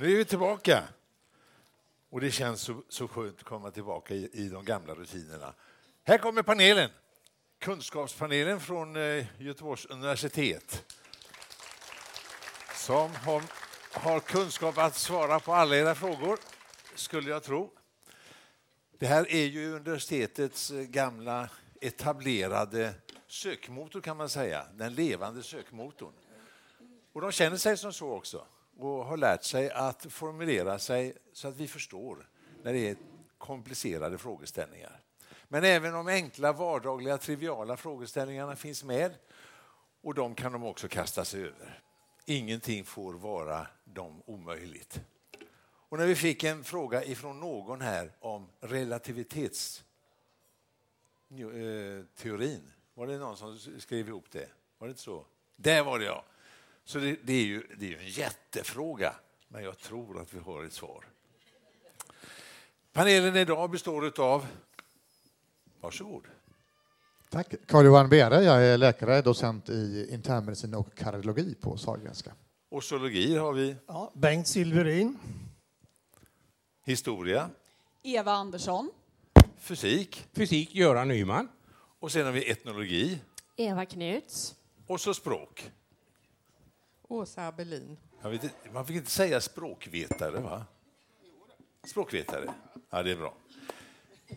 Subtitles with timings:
[0.00, 0.82] Nu är vi tillbaka.
[2.10, 5.54] Och det känns så, så skönt att komma tillbaka i, i de gamla rutinerna.
[6.04, 6.90] Här kommer panelen.
[7.58, 10.94] Kunskapspanelen från eh, Göteborgs universitet
[12.74, 13.42] som har,
[13.92, 16.38] har kunskap att svara på alla era frågor,
[16.94, 17.72] skulle jag tro.
[18.98, 21.48] Det här är ju universitetets eh, gamla
[21.80, 22.94] etablerade
[23.26, 26.12] sökmotor kan man säga, den levande sökmotorn.
[27.12, 28.46] Och de känner sig som så också
[28.78, 32.28] och har lärt sig att formulera sig så att vi förstår
[32.62, 32.96] när det är
[33.38, 35.00] komplicerade frågeställningar.
[35.48, 39.14] Men även de enkla, vardagliga, triviala frågeställningarna finns med
[40.02, 41.80] och de kan de också kasta sig över.
[42.24, 45.00] Ingenting får vara dem omöjligt.
[45.60, 49.84] Och när vi fick en fråga ifrån någon här om relativitetsteorin,
[52.52, 54.48] eh, var det någon som skrev ihop det?
[54.78, 55.24] Var det inte så?
[55.56, 56.24] Där var det ja.
[56.88, 59.14] Så det, det, är ju, det är en jättefråga,
[59.48, 61.04] men jag tror att vi har ett svar.
[62.92, 64.46] Panelen idag består av...
[65.80, 66.24] Varsågod.
[67.30, 67.54] Tack.
[67.66, 72.32] Carl-Johan Bere, jag är läkare, docent i internmedicin och kardiologi på Sahlgrenska.
[72.68, 73.76] Och zoologi har vi?
[73.86, 75.18] Ja, Bengt Silverin.
[76.84, 77.50] Historia?
[78.02, 78.90] Eva Andersson.
[79.58, 80.26] Fysik?
[80.32, 81.48] Fysik, Göran Nyman.
[81.98, 83.20] Och sen har vi etnologi?
[83.56, 84.54] Eva Knuts.
[84.86, 85.70] Och så språk?
[87.08, 87.96] Åsa Abelin.
[88.24, 90.66] Inte, man fick inte säga språkvetare, va?
[91.86, 92.54] Språkvetare.
[92.90, 93.34] Ja, det är bra.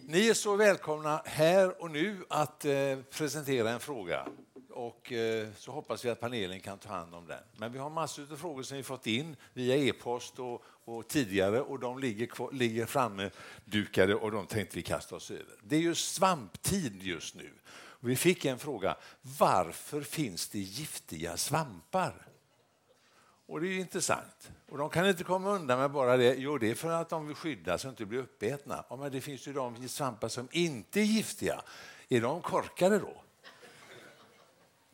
[0.08, 4.28] Ni är så välkomna här och nu att eh, presentera en fråga.
[4.69, 7.44] Och eh, så hoppas vi att panelen kan ta hand om den.
[7.58, 11.61] Men vi har massor av frågor som vi fått in via e-post och, och, tidigare
[11.61, 13.30] och de ligger, ligger framme
[13.66, 15.56] dukade och de tänkte vi kasta oss över.
[15.63, 17.50] Det är ju svamptid just nu.
[17.73, 18.95] Och vi fick en fråga.
[19.22, 22.30] Varför finns det giftiga svampar?
[23.52, 24.52] Och det är intressant.
[24.69, 26.35] Och de kan inte komma undan med bara det.
[26.35, 28.85] Jo, det är för att de vill skyddas och inte bli uppätna.
[28.89, 31.61] Ja, men det finns ju de svampar som inte är giftiga.
[32.09, 33.13] Är de korkade då?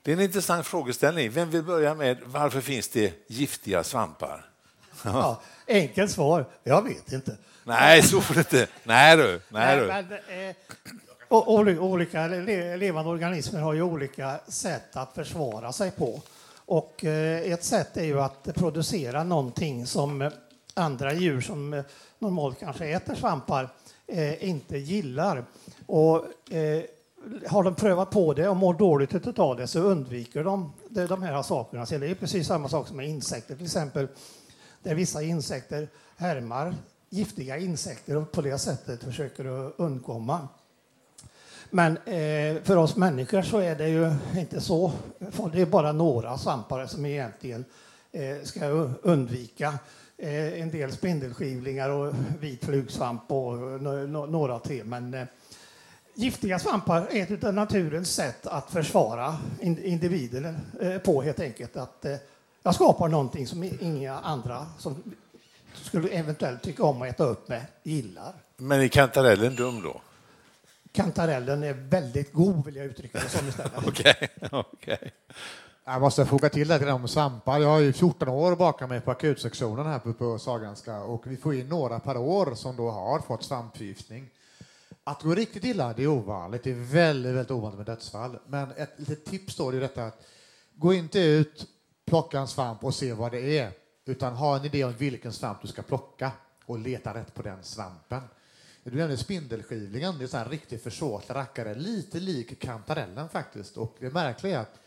[0.01, 1.29] Det är en intressant frågeställning.
[1.31, 4.49] Vem vill börja med varför finns det giftiga svampar?
[5.03, 7.37] Ja, enkelt svar, jag vet inte.
[7.63, 8.67] Nej, så får det inte.
[8.83, 9.41] Nej du.
[9.49, 9.87] Nej, du.
[9.87, 10.11] Men,
[11.29, 12.27] eh, olika
[12.77, 16.21] levande organismer har ju olika sätt att försvara sig på.
[16.67, 20.31] Och eh, ett sätt är ju att producera någonting som eh,
[20.73, 21.83] andra djur som eh,
[22.19, 23.69] normalt kanske äter svampar
[24.07, 25.45] eh, inte gillar.
[25.85, 26.15] Och
[26.53, 26.83] eh,
[27.47, 31.41] har de prövat på det och mår dåligt av det så undviker de de här
[31.41, 31.85] sakerna.
[31.85, 34.07] Så det är precis samma sak som med insekter till exempel.
[34.83, 36.75] Där vissa insekter härmar
[37.09, 40.47] giftiga insekter och på det sättet försöker att undkomma.
[41.69, 44.91] Men eh, för oss människor så är det ju inte så.
[45.53, 47.65] Det är bara några svampar som egentligen
[48.11, 48.65] eh, ska
[49.01, 49.79] undvika.
[50.17, 53.81] Eh, en del spindelskivlingar och vit flugsvamp och
[54.29, 54.85] några till.
[54.85, 55.25] Men eh,
[56.13, 61.77] giftiga svampar är ett av naturens sätt att försvara individen eh, på helt enkelt.
[61.77, 62.15] Att eh,
[62.63, 65.03] jag skapar någonting som inga andra som
[65.73, 68.33] skulle eventuellt tycka om att äta upp med gillar.
[68.57, 70.01] Men är kantarellen dum då?
[70.97, 73.73] Kantarellen är väldigt god, vill jag uttrycka det som istället.
[73.87, 74.13] Okay.
[74.51, 75.09] okay.
[75.85, 77.59] Jag måste foga till det om svampar.
[77.59, 81.37] Jag har ju 14 år bakom mig på akutsektionen här på, på Saganska och vi
[81.37, 84.29] får in några per år som då har fått svampförgiftning.
[85.03, 86.63] Att gå riktigt illa, det är ovanligt.
[86.63, 88.39] Det är väldigt, väldigt ovanligt med dödsfall.
[88.47, 90.21] Men ett litet tips då är detta att
[90.75, 91.67] gå inte ut,
[92.05, 93.71] plocka en svamp och se vad det är,
[94.05, 96.31] utan ha en idé om vilken svamp du ska plocka
[96.65, 98.21] och leta rätt på den svampen.
[98.91, 103.77] Du nämnde spindelskivlingen, det är en riktig försåtlig rackare, lite lik kantarellen faktiskt.
[103.77, 104.79] Och det märkliga är att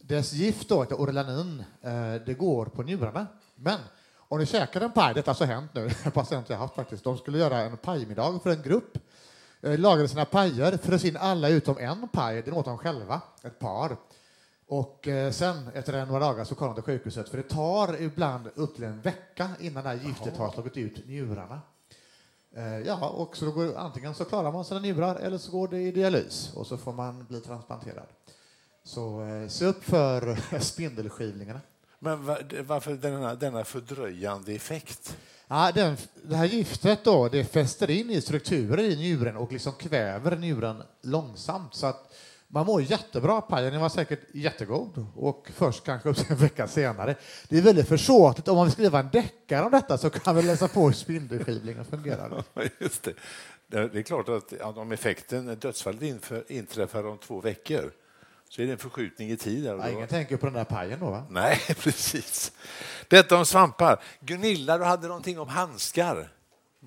[0.00, 3.26] dess gift, då, orlanin, eh, det går på njurarna.
[3.54, 3.78] Men
[4.16, 7.18] om ni käkar en paj, detta har alltså hänt nu, patienter jag haft faktiskt, de
[7.18, 8.98] skulle göra en pajmiddag för en grupp,
[9.60, 13.58] eh, lagade sina pajer, frös in alla utom en paj, den åt de själva, ett
[13.58, 13.96] par.
[14.66, 18.48] Och eh, sen efter några dagar så kom de till sjukhuset, för det tar ibland
[18.54, 21.60] upp till en vecka innan det här giftet har slagit ut njurarna.
[22.56, 25.80] Eh, ja, och så går, antingen så klarar man sina njurar eller så går det
[25.80, 28.06] i dialys och så får man bli transplanterad.
[28.84, 31.60] Så eh, se upp för spindelskivlingarna.
[31.98, 32.26] Men
[32.66, 35.16] varför denna, denna fördröjande effekt?
[35.48, 39.72] Ja, den, det här giftet då, det fäster in i strukturer i njuren och liksom
[39.72, 41.74] kväver njuren långsamt.
[41.74, 42.12] Så att
[42.54, 43.40] man mår jättebra.
[43.40, 47.16] Pajen var säkert jättegod och först kanske upp en vecka senare.
[47.48, 48.48] Det är väldigt försåtligt.
[48.48, 51.84] Om man vill skriva en deckare om detta så kan vi läsa på hur spindelskivlingen
[51.84, 52.44] fungerar.
[52.78, 53.14] Just det.
[53.66, 57.92] det är klart att om effekten, dödsfallet inträffar om två veckor
[58.48, 59.64] så är det en förskjutning i tid.
[59.64, 61.24] Ja, ingen tänker på den där pajen då, va?
[61.30, 62.52] Nej, precis.
[63.08, 64.02] Detta om svampar.
[64.20, 66.32] Gunilla, du hade någonting om handskar.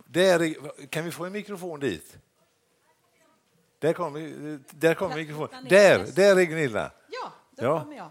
[0.07, 0.56] Där,
[0.88, 2.17] kan vi få en mikrofon dit?
[3.80, 5.66] Där kommer där kom mikrofonen.
[5.69, 6.92] Där, där är Gunilla.
[7.10, 7.81] Ja, där Ja.
[7.81, 8.10] kommer jag.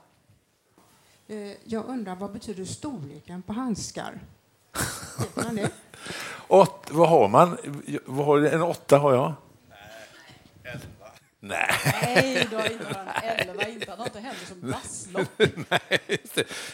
[1.27, 4.21] Eh, Jag undrar vad betyder storleken på handskar?
[5.19, 5.71] Vet man det?
[6.49, 7.57] Åt, vad har man?
[8.07, 9.35] Vad har, en åtta har jag.
[11.41, 11.71] Nej,
[12.03, 13.91] Nej, du har inte han elva, inte.
[13.91, 15.29] Han har inte händer som dasslock.
[15.71, 16.19] Nej.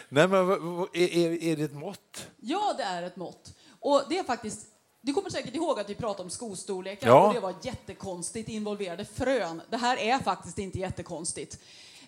[0.08, 0.50] Nej men
[0.92, 2.26] är, är det ett mått?
[2.36, 3.54] Ja, det är ett mått.
[3.80, 4.66] Och det är faktiskt
[5.00, 7.28] du kommer säkert ihåg att vi pratade om skostorlekar Ja.
[7.28, 9.62] och det var jättekonstigt involverade frön.
[9.70, 11.58] Det här är faktiskt inte jättekonstigt.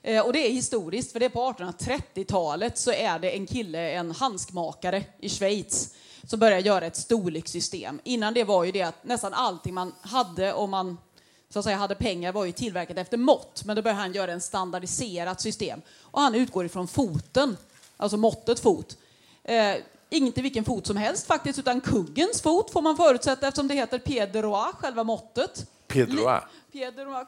[0.02, 3.90] Eh, och det är historiskt, för det är på 1830-talet så är det en kille,
[3.92, 5.94] en handskmakare i Schweiz,
[6.26, 8.00] som börjar göra ett storlekssystem.
[8.04, 10.98] Innan det var ju det att nästan allting man hade om man
[11.50, 14.32] så att säga hade pengar var ju tillverkat efter mått, men då börjar han göra
[14.32, 15.82] en standardiserat system.
[16.00, 17.56] Och han utgår ifrån foten,
[17.96, 18.96] alltså måttet fot.
[19.44, 19.74] Eh,
[20.16, 23.98] inte vilken fot som helst faktiskt, utan kuggens fot får man förutsätta eftersom det heter
[23.98, 24.44] pied
[24.74, 25.66] själva måttet.
[25.88, 26.08] Pied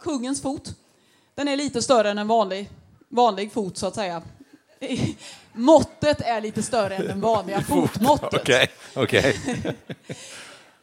[0.03, 0.75] kungens fot.
[1.35, 2.71] Den är lite större än en vanlig,
[3.09, 4.23] vanlig fot så att säga.
[5.53, 8.41] Måttet är lite större än den vanliga fotmåttet.
[8.41, 9.39] Okej, okej.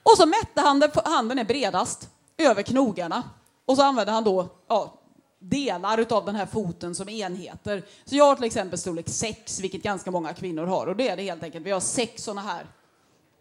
[0.03, 3.23] Och så mätte han det, handen är bredast över knogarna.
[3.65, 5.00] Och så använde han då ja,
[5.41, 7.83] delar av den här foten som enheter.
[8.05, 10.87] Så jag har till exempel storlek 6, vilket ganska många kvinnor har.
[10.87, 11.65] Och det är det helt enkelt.
[11.65, 12.67] Vi har sex sådana här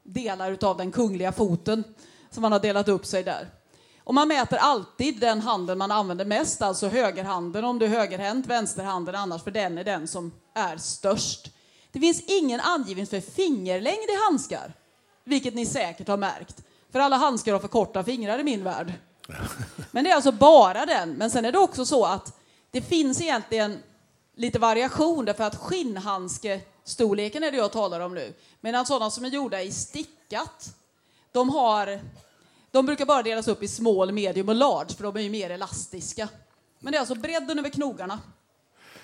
[0.02, 1.84] delar av den kungliga foten
[2.30, 3.48] som man har delat upp sig där.
[4.04, 8.46] Och man mäter alltid den handen man använder mest, alltså högerhanden om du är högerhänt,
[8.46, 11.50] vänsterhanden annars, för den är den som är störst.
[11.92, 14.72] Det finns ingen angiven för fingerlängd i handskar,
[15.24, 16.62] vilket ni säkert har märkt.
[16.92, 18.92] För alla handskar har för korta fingrar i min värld.
[19.90, 21.10] Men det är alltså bara den.
[21.12, 22.38] Men sen är det också så att
[22.70, 23.78] det finns egentligen
[24.36, 28.34] lite variation därför att skinnhandskestorleken är det jag talar om nu.
[28.60, 30.74] Medan sådana som är gjorda i stickat,
[31.32, 32.00] de har
[32.70, 35.50] de brukar bara delas upp i small, medium och large för de är ju mer
[35.50, 36.28] elastiska.
[36.78, 38.20] Men det är alltså bredden över knogarna.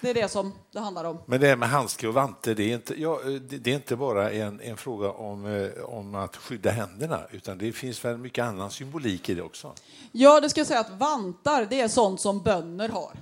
[0.00, 1.18] Det är det som det handlar om.
[1.26, 3.96] Men det här med handske och vanter, det är inte, ja, det det är inte
[3.96, 8.44] bara en, en fråga om, eh, om att skydda händerna, utan det finns väl mycket
[8.44, 9.72] annan symbolik i det också?
[10.12, 13.12] Ja, det ska jag säga att vantar, det är sånt som bönder har.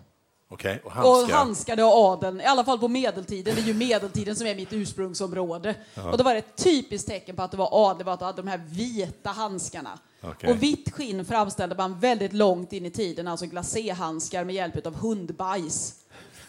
[0.48, 1.36] Okej, och Och handskar?
[1.36, 3.54] handskar det har adeln, i alla fall på medeltiden.
[3.54, 5.74] Det är ju medeltiden som är mitt ursprungsområde.
[6.12, 8.42] Och det var ett typiskt tecken på att det var adel, var att de hade
[8.42, 9.98] de här vita handskarna.
[10.22, 10.50] Okej.
[10.50, 14.94] Och vitt skinn framställde man väldigt långt in i tiden, alltså glacéhandskar med hjälp av
[14.96, 15.94] hundbajs.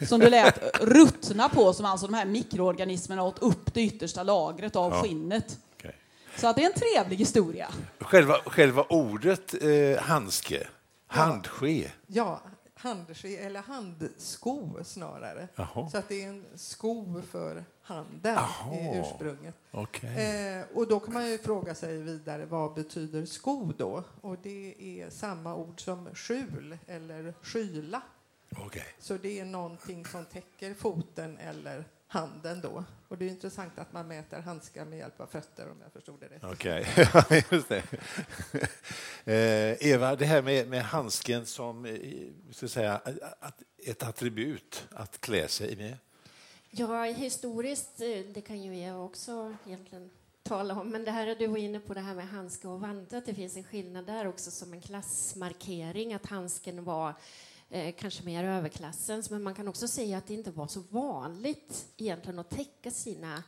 [0.07, 4.75] Som du lät ruttna på, som alltså de här mikroorganismerna åt upp det yttersta lagret
[4.75, 5.01] av Ja.
[5.03, 5.59] skinnet.
[5.77, 5.95] Okej.
[6.37, 7.67] Så att det är en trevlig historia.
[7.99, 10.67] Själva, själva ordet eh, handske,
[11.07, 12.41] handske, Ja,
[12.73, 15.47] handske eller handsko snarare.
[15.55, 15.89] Jaha.
[15.89, 18.75] Så att det är en sko för handen Jaha.
[18.75, 19.55] i ursprunget.
[19.71, 20.55] okej.
[20.59, 24.03] Eh, och då kan man ju fråga sig vidare, vad betyder sko då?
[24.21, 28.01] Och det är samma ord som skjul eller skyla.
[28.57, 28.85] Okej.
[28.99, 32.83] Så det är någonting som täcker foten eller handen då.
[33.07, 36.19] Och det är intressant att man mäter handskar med hjälp av fötter om jag förstod
[36.19, 36.43] det rätt.
[36.43, 36.87] Okej,
[37.51, 37.83] just det.
[39.27, 41.99] Eh, Eva, det här med, med handsken som eh,
[42.51, 43.01] ska säga,
[43.39, 45.97] att, ett attribut att klä sig med.
[46.69, 50.09] Ja, historiskt, eh, det kan ju jag också egentligen
[50.43, 52.81] tala om, men det här är du var inne på det här med handske och
[52.81, 57.13] vante, att det finns en skillnad där också som en klassmarkering, att handsken var
[57.69, 61.87] eh, kanske mer överklassens, men man kan också säga att det inte var så vanligt
[61.97, 63.43] egentligen att täcka sina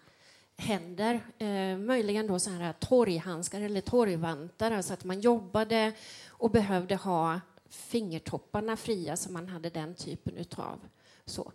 [0.58, 1.22] händer.
[1.38, 5.94] Eh, möjligen då så här torghandskar eller torgvantar, alltså att man jobbade
[6.28, 10.80] och behövde ha fingertopparna fria så man hade den typen utav
[11.26, 11.52] så.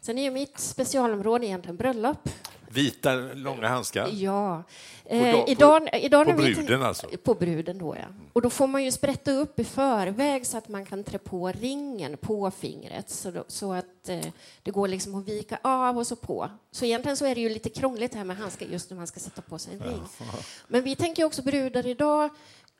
[0.00, 2.28] Sen är ju mitt specialområde egentligen bröllop.
[2.68, 4.08] Vita, långa handskar.
[4.12, 4.62] Ja.
[5.04, 7.06] Eh, dag- på- idag, idag på vi- bruden alltså?
[7.22, 8.04] På bruden då, ja.
[8.32, 11.48] Och då får man ju sprätta upp i förväg så att man kan trä på
[11.52, 14.18] ringen på fingret så, då, så att eh,
[14.62, 16.50] det går liksom att vika av och så på.
[16.70, 19.06] Så egentligen så är det ju lite krångligt det här med handskar just när man
[19.06, 20.02] ska sätta på sig en ring.
[20.68, 22.30] Men vi tänker också brudar idag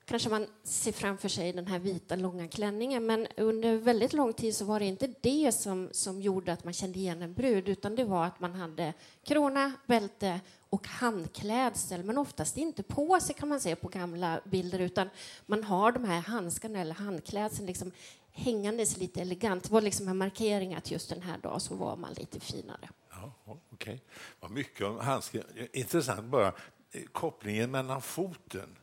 [0.04, 4.56] kanske man ser framför sig den här vita långa klänningen men under väldigt lång tid
[4.56, 7.96] så var det inte det som, som gjorde att man kände igen en brud utan
[7.96, 8.92] det var att man hade
[9.22, 14.78] krona, bälte och handklädsel men oftast inte på sig kan man se på gamla bilder
[14.78, 15.08] utan
[15.46, 17.92] man har de här handskarna eller handklädseln liksom
[18.34, 19.64] hängandes lite elegant.
[19.64, 22.88] Det var liksom en markering att just den här dagen så var man lite finare.
[23.10, 23.32] Ja,
[23.70, 24.02] okej.
[24.40, 25.44] Vad mycket om handskar.
[25.72, 26.52] Intressant bara.
[26.90, 28.76] Eh, kopplingen mellan foten,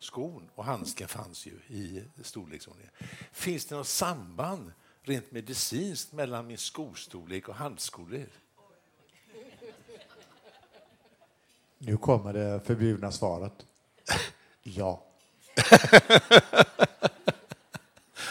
[0.00, 2.92] skon och handsken fanns ju i storleksordningen.
[3.32, 8.28] Finns det något samband rent medicinskt mellan min skostorlek och handstorlek?
[11.78, 13.66] Nu kommer det förbjudna svaret.
[14.62, 15.02] Ja.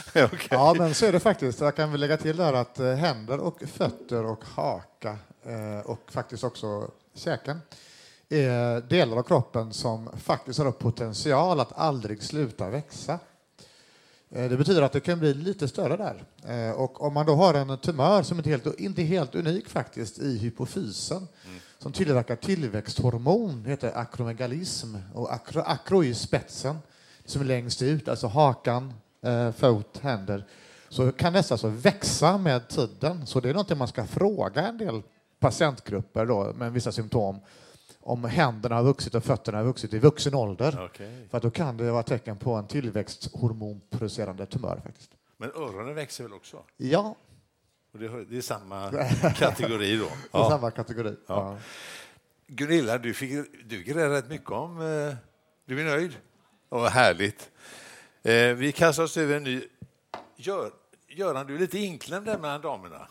[0.10, 0.48] okay.
[0.50, 1.60] Ja, men så är det faktiskt.
[1.60, 6.12] Jag kan väl lägga till där att eh, händer och fötter och haka eh, och
[6.12, 7.60] faktiskt också käken
[8.90, 13.20] delar av kroppen som faktiskt har potential att aldrig sluta växa.
[14.32, 16.24] Eh, Det betyder att det kan bli lite större där.
[16.70, 19.70] Eh, Och om man då har en tumör som inte är helt, inte helt unik
[19.70, 21.28] faktiskt i hypofysen
[21.80, 24.96] som tillverkar tillväxthormon, det heter akromegalism.
[25.14, 26.78] Och akro, akro är spetsen
[27.26, 30.46] som är längst ut, alltså hakan, eh, fot, händer.
[30.90, 33.26] Så kan dessa alltså växa med tiden.
[33.26, 35.02] Så det är något man ska fråga en del
[35.40, 37.40] patientgrupper då, med vissa symptom
[38.02, 40.86] om händerna har vuxit och fötterna har vuxit i vuxen ålder.
[40.92, 41.28] Okej.
[41.30, 44.82] För att då kan det vara tecken på en tillväxthormonproducerande tumör.
[44.86, 45.12] faktiskt.
[45.38, 46.64] Men öronen växer väl också?
[46.78, 47.16] Ja,
[47.94, 48.92] Och det, hör- det är samma
[49.36, 50.08] kategori då?
[50.32, 50.50] Ja.
[50.50, 51.16] samma kategori.
[51.28, 51.36] Ja.
[51.54, 51.58] Ja.
[52.48, 53.32] Gunilla, du, fick,
[53.66, 54.82] du grejade rätt mycket om...
[54.82, 55.16] Eh,
[55.66, 56.18] du är nöjd?
[56.70, 57.50] Vad härligt.
[58.24, 59.62] Eh, vi kastar oss över en ny...
[60.36, 60.72] Gör,
[61.08, 63.08] Göran, du är lite inklämd där mellan damerna.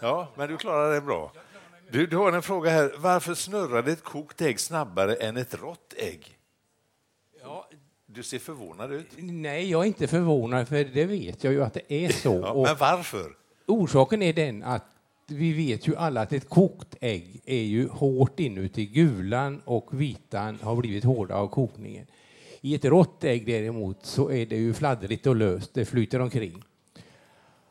[0.00, 1.32] Ja, men du klarar det bra.
[1.92, 2.92] Du, du har en fråga här.
[2.98, 6.26] Varför snurrade ett kokt ägg snabbare än ett rått ägg?
[7.42, 7.68] Ja,
[8.06, 9.06] Du ser förvånad ut.
[9.18, 12.40] nej, jag är inte förvånad, för det vet jag ju att det är så.
[12.44, 13.36] Ja, men varför?
[13.66, 14.84] orsaken är den att
[15.26, 18.86] vi vet ju alla att ett kokt ägg är ju hårt inuti.
[18.86, 22.06] Gulan och vitan har blivit hårda av kokningen.
[22.60, 26.62] I ett rått ägg däremot så är det ju fladdrigt och löst, det flyter omkring.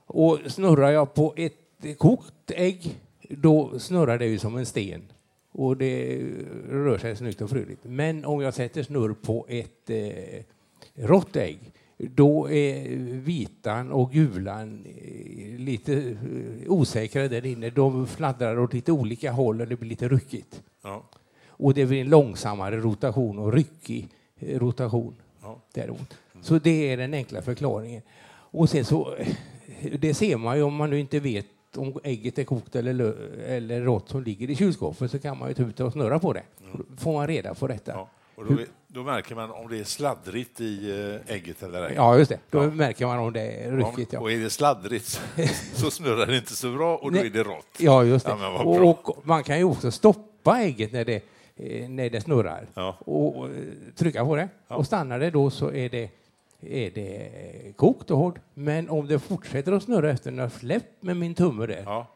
[0.05, 1.57] Och snurrar jag på ett
[1.97, 2.99] kokt ägg,
[3.29, 5.01] då snurrar det ju som en sten.
[5.51, 6.21] Och det
[6.69, 7.83] rör sig snyggt och fröligt.
[7.83, 10.43] Men om jag sätter snurr på ett eh,
[10.95, 11.59] rått ägg,
[11.97, 16.15] då är vitan och gulan eh, lite eh,
[16.71, 17.69] osäkra där inne.
[17.69, 20.61] De fladdrar åt lite olika håll och det blir lite ryckigt.
[20.83, 21.03] Ja.
[21.47, 24.07] Och det blir en långsammare rotation och ryckig
[24.39, 25.61] eh, rotation Ja.
[25.73, 26.17] däremot.
[26.41, 28.01] Så det är den enkla förklaringen.
[28.51, 29.15] Och sen så,
[29.99, 31.45] det ser man ju om man nu inte vet
[31.77, 35.53] om ägget är kokt eller, eller rått som ligger i kylskåpet så kan man ju
[35.53, 36.43] ta ut det och snurra på det.
[36.73, 37.91] Då får man reda på detta.
[37.91, 38.09] Ja.
[38.35, 38.57] Och då,
[38.87, 40.89] då märker man om det är sladdrigt i
[41.27, 41.93] eh, ägget eller ej.
[41.95, 42.39] Ja, just det.
[42.49, 42.67] Då Ja.
[42.69, 44.13] märker man om det är ryckigt.
[44.13, 44.19] Ja.
[44.19, 45.21] och är det sladdrigt
[45.73, 47.27] så, snurrar det inte så bra och då Nej.
[47.27, 47.67] är det rått.
[47.79, 48.35] Ja, just det.
[48.39, 51.23] Ja, och, och man kan ju också stoppa ägget när det,
[51.55, 52.67] eh, när det snurrar
[53.05, 53.53] och, och eh,
[53.95, 54.49] trycka på det.
[54.67, 56.09] Och stannar det då så är det,
[56.61, 58.39] är det kokt och hårt.
[58.53, 62.07] Men om det fortsätter att snurra efter när jag släppt med min tumme där, Ja.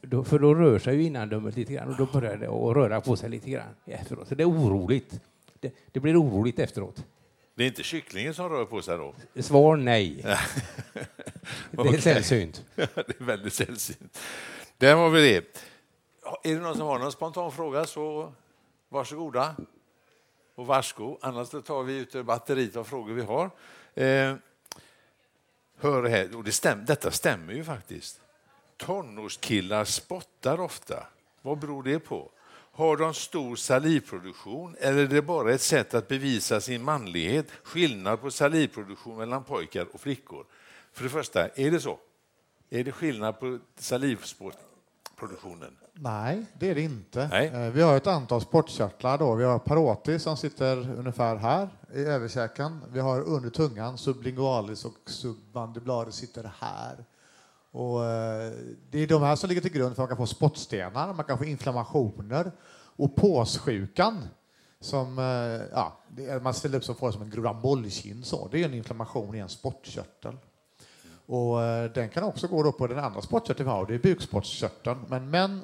[0.00, 3.00] då, för då rör sig ju innandömet lite grann och då börjar det att röra
[3.00, 4.28] på sig lite grann efteråt.
[4.28, 5.20] Så det är oroligt.
[5.60, 7.04] Det, det blir oroligt efteråt.
[7.54, 9.14] Det är inte kycklingen som rör på sig då?
[9.42, 10.24] Svar nej.
[11.70, 12.64] Det är sällsynt.
[12.74, 14.18] det är väldigt sällsynt.
[14.78, 15.64] Där har vi det.
[16.50, 18.32] Är det någon som har någon spontan fråga så
[18.88, 19.56] varsågoda.
[20.58, 21.18] Och varsågod.
[21.20, 23.50] Annars tar vi ut batteriet av frågor vi har.
[23.94, 24.36] Eh,
[25.76, 28.20] hör här, och det stäm, detta stämmer ju faktiskt.
[28.76, 31.06] Tonårskillar spottar ofta.
[31.42, 32.30] Vad beror det på?
[32.72, 37.46] Har de stor salivproduktion eller är det bara ett sätt att bevisa sin manlighet?
[37.62, 40.46] Skillnad på salivproduktion mellan pojkar och flickor.
[40.92, 41.98] För det första, är det så?
[42.70, 44.67] Är det skillnad på salivspott?
[45.18, 45.76] Salivproduktionen?
[45.94, 47.28] Nej, det är det inte.
[47.28, 47.46] Nej.
[47.46, 49.18] Eh, Vi har ett antal sportkörtlar.
[49.18, 49.34] Då.
[49.34, 52.80] Vi har paroti som sitter ungefär här i överkäken.
[52.92, 57.04] Vi har under tungan, sublingualis och submandibularis sitter här.
[57.70, 58.52] Och, eh,
[58.90, 61.24] det är de här som ligger till grund för att man kan få spottstenar, man
[61.24, 62.52] kan få inflammationer
[62.96, 64.24] och påssjukan
[64.80, 65.24] som eh,
[65.72, 65.98] ja,
[66.42, 68.26] man ställer upp som får som en grodan bollkind.
[68.26, 68.48] Så.
[68.52, 70.36] Det är en inflammation i en spottkörtel.
[71.28, 73.98] Och eh, den kan också gå då på den andra spottkörteln vi har, det är
[73.98, 75.04] bukspottkörteln.
[75.08, 75.60] Men män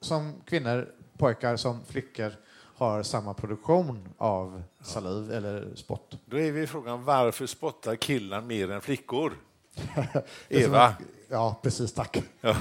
[0.00, 2.32] som kvinnor, pojkar som flickor
[2.76, 6.14] har samma produktion av saliv eller spott.
[6.24, 9.32] Då är vi frågan varför spottar killar mer än flickor?
[9.94, 10.86] Som Eva?
[10.86, 10.92] en-
[11.30, 11.92] Ja, precis.
[11.92, 12.16] Tack.
[12.40, 12.56] Ja.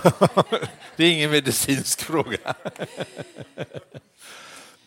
[0.96, 2.55] Det är ingen medicinsk fråga.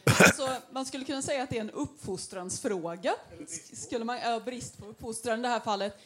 [0.04, 3.14] Alltså, man skulle kunna säga att det är en uppfostransfråga.
[3.72, 5.96] Skulle man, ja, brist på uppfostran i det här fallet.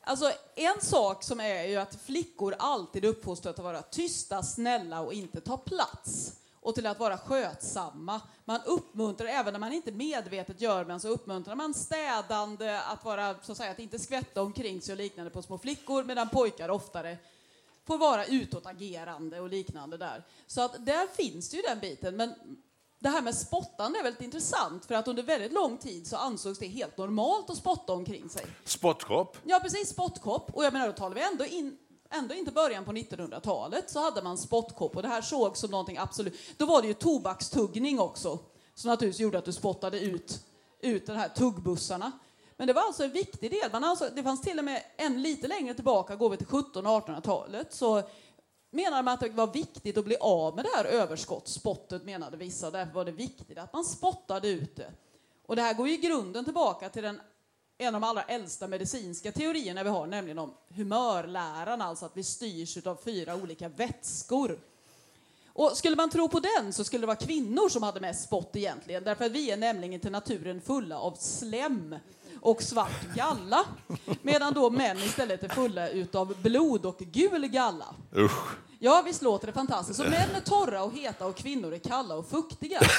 [0.00, 5.12] Alltså, en sak som är ju att flickor alltid uppfostras att vara tysta, snälla och
[5.12, 6.32] inte ta plats.
[6.60, 8.20] Och till att vara skötsamma.
[8.44, 13.34] Man uppmuntrar, även när man inte medvetet gör men så uppmuntrar man städande, att vara,
[13.42, 16.68] så att säga, att inte skvätta omkring sig och liknande på små flickor, medan pojkar
[16.68, 17.18] oftare
[17.84, 20.24] får vara utåtagerande och liknande där.
[20.46, 22.16] Så att där finns det ju den biten.
[22.16, 22.34] Men
[22.98, 26.58] det här med spottande är väldigt intressant för att under väldigt lång tid så ansågs
[26.58, 28.46] det helt normalt att spotta omkring sig.
[28.64, 29.36] Spottkopp.
[29.44, 30.50] Ja, precis, spottkopp.
[30.54, 31.78] Och jag menar, då talar vi ändå in
[32.10, 35.98] Ändå inte början på 1900-talet så hade man spottkopp och det här sågs som någonting
[35.98, 36.34] absolut.
[36.56, 38.38] Då var det ju tobakstuggning också
[38.74, 40.44] som naturligtvis gjorde att du spottade ut,
[40.80, 42.12] ut de här tuggbussarna.
[42.56, 43.72] Men det var alltså en viktig del.
[43.72, 47.74] Man alltså, det fanns till och med en lite längre tillbaka, går vi till 1700-1800-talet,
[47.74, 48.02] så
[48.70, 52.70] menade man att det var viktigt att bli av med det här överskottsspottet, menade vissa.
[52.70, 54.92] Därför var det viktigt att man spottade ut det.
[55.46, 57.20] Och det här går ju i grunden tillbaka till den,
[57.78, 62.22] en av de allra äldsta medicinska teorierna vi har, nämligen om humörläran, alltså att vi
[62.22, 64.58] styrs av fyra olika vätskor.
[65.52, 68.56] Och skulle man tro på den så skulle det vara kvinnor som hade mest spott
[68.56, 71.96] egentligen, därför att vi är nämligen till naturen fulla av slem
[72.40, 73.64] och svart galla,
[74.22, 77.94] medan då män istället är fulla utav blod och gul galla.
[78.16, 78.56] Usch.
[78.80, 79.96] Ja, visst låter det fantastiskt.
[79.96, 82.80] Så män är torra och heta och kvinnor är kalla och fuktiga.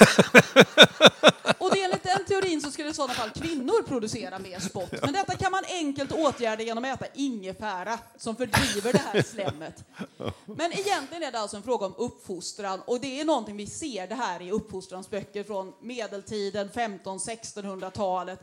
[1.58, 4.92] Och det enligt den teorin så skulle i sådana fall kvinnor producera mer spott.
[5.02, 9.84] Men detta kan man enkelt åtgärda genom att äta ingefära som fördriver det här slemmet.
[10.46, 14.06] Men egentligen är det alltså en fråga om uppfostran och det är någonting vi ser
[14.06, 18.40] det här i uppfostransböcker från medeltiden, 1500-1600-talet.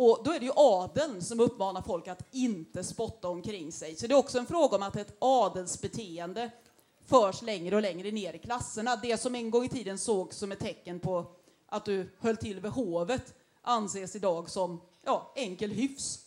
[0.00, 3.96] Och då är det ju adeln som uppmanar folk att inte spotta omkring sig.
[3.96, 6.50] Så det är också en fråga om att ett adelsbeteende
[7.06, 8.96] förs längre och längre ner i klasserna.
[8.96, 11.26] Det som en gång i tiden sågs som ett tecken på
[11.66, 16.18] att du höll till vid hovet anses idag som ja, enkel hyfs.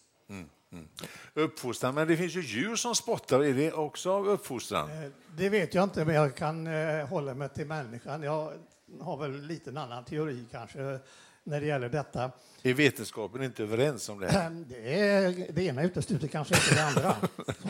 [1.34, 3.40] Uppfostran, men det finns ju djur som spottar.
[3.40, 5.04] Är det också av uppfostran?
[5.04, 8.24] Eh, Det vet jag inte, men jag kan eh, hålla mig till människan.
[8.24, 8.54] Jag
[9.02, 11.00] har väl lite en annan teori kanske
[11.44, 12.32] när det gäller detta.
[12.64, 14.50] Är vetenskapen inte överens om det här?
[14.50, 17.16] Men Det, är, det ena utesluter kanske inte det andra.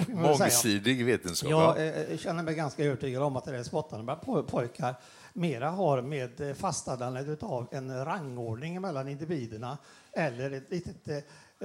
[0.30, 1.51] Mångsidig vetenskap.
[1.51, 1.84] Jag ja.
[1.84, 4.96] eh, känner mig ganska övertygad om att det där spottande bland po- pojkar
[5.34, 9.78] mera har med eh, fastställandet av en rangordning mellan individerna
[10.12, 11.18] eller ett litet eh,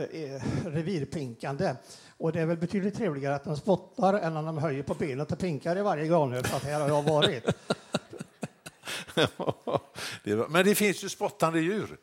[0.02, 1.74] eh, revirpinkande.
[2.16, 5.32] Och det är väl betydligt trevligare att de spottar än att de höjer på benet
[5.32, 7.44] och pinkar i varje granhög att här har jag varit.
[10.48, 11.98] Men det finns ju spottande djur.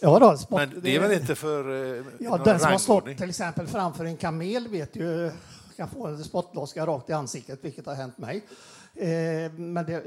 [0.00, 3.04] Ja, då, spott, Men det är väl inte för eh, Ja, den som har stått
[3.04, 5.30] till exempel framför en kamel vet ju
[5.76, 8.44] kan få en spottloska rakt i ansiktet, vilket har hänt mig.
[8.94, 10.02] Eh, men det,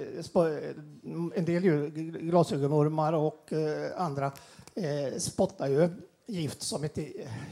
[1.36, 1.90] en del djur,
[2.20, 4.32] glasögonormar och eh, andra,
[4.76, 5.90] eh, spottar ju
[6.28, 6.98] gift som ett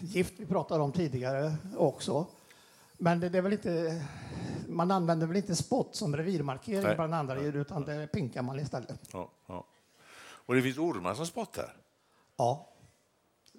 [0.02, 2.26] gift vi pratade om tidigare också.
[3.04, 4.04] Men det, det är väl inte,
[4.68, 6.96] man använder väl inte spott som revirmarkering Nej.
[6.96, 9.00] bland andra djur, utan det pinkar man istället.
[9.14, 9.66] Ja, ja.
[10.46, 11.74] Och det finns ormar som spottar.
[12.38, 12.68] Ja.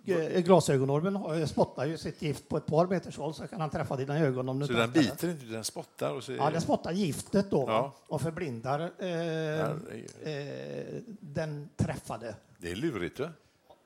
[0.04, 3.70] G- Glasögonormen har- spottar ju sitt gift på ett par meters håll så kan han
[3.70, 6.14] träffa dina ögon om du Så den biter inte, den spottar.
[6.14, 7.64] Och så Ja, den spottar giftet då?
[7.68, 7.92] Ja.
[8.06, 9.60] och förblindar eh,
[10.32, 12.34] eh, den träffade.
[12.58, 13.20] Det är lurigt.
[13.20, 13.28] Va?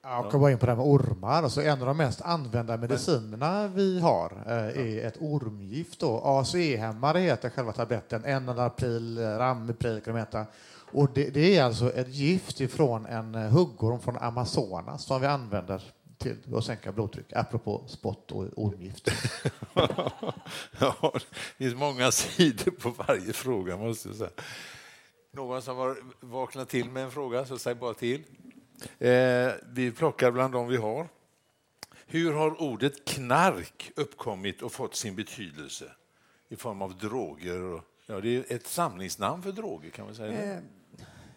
[0.09, 1.43] Jag kommer in på det här med ormar.
[1.43, 6.03] Alltså en av de mest använda medicinerna vi har eh, är ett ormgift.
[6.03, 8.25] ACE-hämmare heter själva tabletten.
[8.25, 10.47] Enalapril, Ramipril kan de heta.
[10.93, 15.27] Och det, det är alltså ett gift ifrån en eh, huggorm från Amazonas som vi
[15.27, 15.83] använder
[16.19, 19.09] till att sänka blodtryck, apropå spott och ormgift.
[20.81, 23.77] Ja, det finns många sidor på varje fråga.
[23.77, 24.31] Måste jag säga.
[25.33, 28.23] Någon som har vaknat till med en fråga, så säg bara till.
[28.99, 31.09] Eh, vi plockar bland dem vi har.
[32.07, 35.93] Hur har ordet knark uppkommit och fått sin betydelse
[36.49, 37.63] i form av droger?
[37.63, 40.57] Och, ja, det är ett samlingsnamn för droger, kan man säga?
[40.57, 40.63] Eh,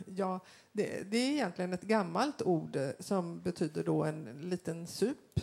[0.05, 0.39] ja,
[0.71, 5.39] det, det är egentligen ett gammalt ord eh, som betyder då en liten sup,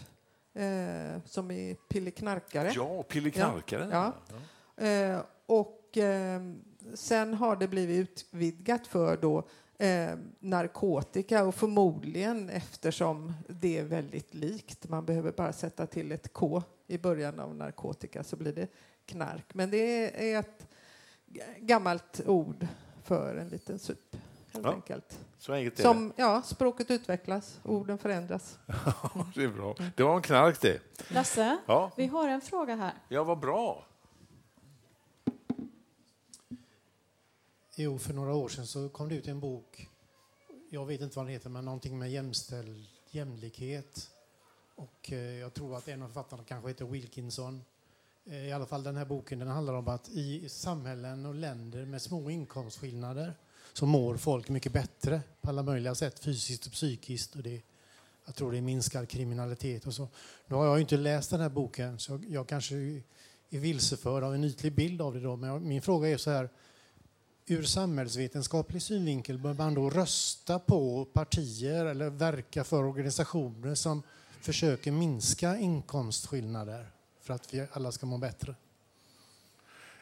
[0.55, 2.73] eh, som i pilleknarkare.
[2.75, 3.89] Ja, pilleknarkare.
[3.91, 4.13] Ja.
[4.87, 6.41] Eh, och eh,
[6.95, 14.35] sen har det blivit utvidgat för då eh, narkotika och förmodligen eftersom det är väldigt
[14.35, 14.89] likt.
[14.89, 18.69] Man behöver bara sätta till ett K i början av narkotika så blir det
[19.07, 19.55] knark.
[19.55, 20.67] Men det är ett
[21.61, 22.67] gammalt ord
[23.05, 24.17] för en liten sup
[24.53, 25.19] helt Ja, enkelt.
[25.39, 28.59] Så enkelt Som, ja, språket utvecklas, orden förändras.
[29.35, 29.75] det är bra.
[29.97, 30.81] Det var en knark det.
[31.09, 32.93] Lasse, Ja, vi har en fråga här.
[33.09, 33.87] ja vad bra.
[37.79, 39.89] Jo, för några år sedan så kom det ut en bok,
[40.71, 44.11] jag vet inte vad den heter, men någonting med jämställd jämlikhet.
[44.75, 47.65] Och eh, jag tror att en av författarna kanske heter Wilkinson.
[48.27, 51.85] Eh, I alla fall den här boken den handlar om att i samhällen och länder
[51.85, 53.35] med små inkomstskillnader
[53.73, 57.37] så mår folk mycket bättre på alla möjliga sätt, fysiskt och psykiskt.
[57.37, 57.63] Och det,
[58.25, 60.09] jag tror det minskar kriminalitet och så.
[60.47, 62.77] Nu har jag inte läst den här boken så jag, jag kanske
[63.51, 65.37] är vilseförd av en ytlig bild av det då.
[65.37, 66.49] Men jag, min fråga är så här,
[67.49, 74.03] ur samhällsvetenskaplig synvinkel bör man då rösta på partier eller verka för organisationer som
[74.41, 76.87] försöker minska inkomstskillnader
[77.21, 78.55] för att vi alla ska må bättre?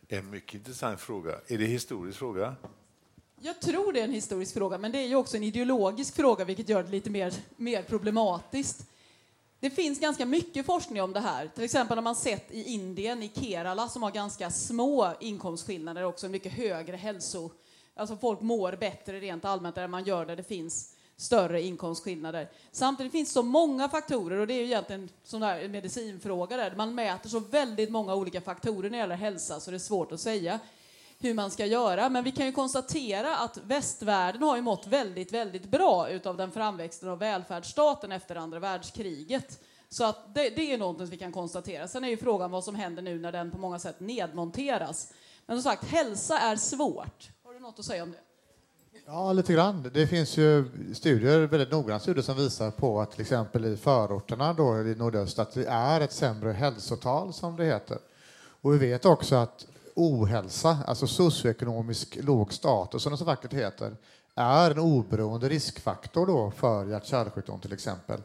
[0.09, 1.33] En mycket intressant fråga.
[1.46, 2.57] Är det en historisk fråga?
[3.40, 6.44] Jag tror det är en historisk fråga, men det är ju också en ideologisk fråga,
[6.44, 8.87] vilket gör det lite mer, mer problematiskt.
[9.64, 11.50] Det finns ganska mycket forskning om det här.
[11.55, 16.29] Till exempel har man sett i Indien, i Kerala, som har ganska små inkomstskillnader, också
[16.29, 17.50] mycket högre hälso...
[17.96, 22.50] Alltså folk mår bättre rent allmänt än man gör där det finns större inkomstskillnader.
[22.72, 26.74] Samtidigt finns så många faktorer, och det är ju egentligen sån en medicinfråga där.
[26.77, 30.12] Man mäter så väldigt många olika faktorer när det gäller hälsa, så det är svårt
[30.12, 30.61] att säga
[31.24, 32.08] hur man ska göra.
[32.08, 36.50] Men vi kan ju konstatera att västvärlden har ju mått väldigt, väldigt bra utav den
[36.50, 39.60] framväxten av välfärdsstaten efter andra världskriget.
[39.88, 41.88] Så att det, det är något vi kan konstatera.
[41.88, 45.12] Sen är ju frågan vad som händer nu när den på många sätt nedmonteras.
[45.46, 47.30] Men som sagt, hälsa är svårt.
[47.44, 48.18] Har du något att säga om det?
[49.06, 49.90] Ja, lite grann.
[49.94, 54.52] Det finns ju studier, väldigt noggranna studier som visar på att till exempel i förorterna
[54.52, 57.98] då, i nordöst att det är ett sämre hälsotal som det heter.
[58.60, 63.96] Och vi vet också att ohälsa, alltså socioekonomisk låg status som det så vackert heter,
[64.35, 68.20] är en oberoende riskfaktor då för hjärt-kärlsjukdom till exempel.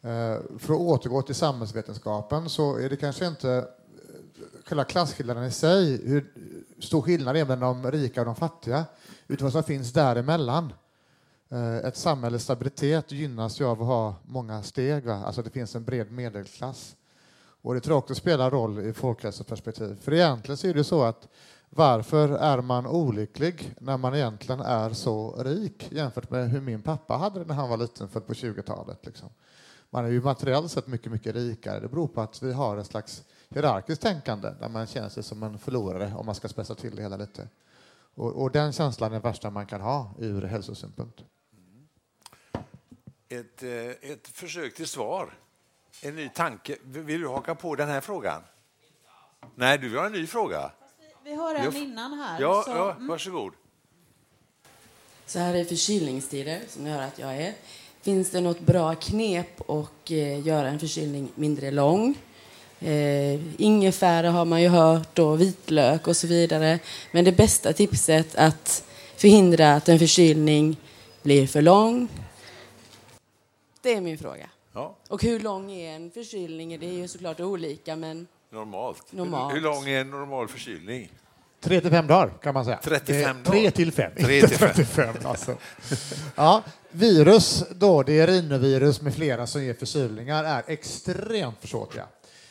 [0.00, 3.64] Eh, för att återgå till samhällsvetenskapen så är det kanske inte eh,
[4.64, 6.32] själva klasskillnaden i sig, hur
[6.78, 8.84] stor skillnad är mellan de rika och de fattiga,
[9.28, 10.72] utan vad som finns däremellan.
[11.48, 15.14] Eh, ett samhälles stabilitet gynnas ju av att ha många steg, va?
[15.14, 16.96] alltså det finns en bred medelklass.
[17.66, 20.00] Och det tror jag också spelar roll i folkhälsoperspektiv.
[20.00, 21.28] För egentligen så är det så att
[21.68, 27.16] varför är man olycklig när man egentligen är så rik jämfört med hur min pappa
[27.16, 29.06] hade det när han var liten, född på 20-talet.
[29.06, 29.28] Liksom.
[29.90, 31.80] Man är ju materiellt sett mycket, mycket rikare.
[31.80, 35.42] Det beror på att vi har ett slags hierarkiskt tänkande där man känner sig som
[35.42, 37.48] en förlorare om man ska spetsa till det hela lite.
[38.14, 41.24] Och, och den känslan är den värsta man kan ha ur hälsosynpunkt.
[43.28, 45.38] Ett, eh, ett försök till svar.
[46.02, 46.76] En ny tanke.
[46.82, 48.42] Vill du haka på den här frågan?
[49.54, 50.70] Nej, du vill ha en ny fråga?
[51.24, 52.40] Vi har en innan här.
[52.40, 53.06] Ja, så, ja mm.
[53.08, 53.52] varsågod.
[55.26, 57.54] Så här i förkylningstider, som ni hör att jag är,
[58.02, 62.14] finns det något bra knep att eh, göra en förkylning mindre lång?
[62.80, 66.78] Eh, ingefära har man ju hört och vitlök och så vidare.
[67.12, 68.84] Men det bästa tipset att
[69.16, 70.76] förhindra att en förkylning
[71.22, 72.08] blir för lång,
[73.86, 74.48] det är min fråga.
[74.76, 74.96] Ja.
[75.08, 76.80] Och hur lång är en förkylning?
[76.80, 79.12] Det är ju såklart olika, men Normalt.
[79.12, 79.50] Normalt.
[79.54, 81.12] Hur, hur lång är en normal förkylning?
[81.60, 82.78] Tre till fem dagar kan man säga.
[82.82, 83.44] 35 Eh, dagar.
[83.60, 84.12] Tre till fem.
[84.18, 84.70] Tre inte till fem.
[84.74, 85.56] 35, alltså.
[86.34, 92.04] ja, virus, då, det är rinovirus med flera som ger förkylningar, är extremt försåtliga.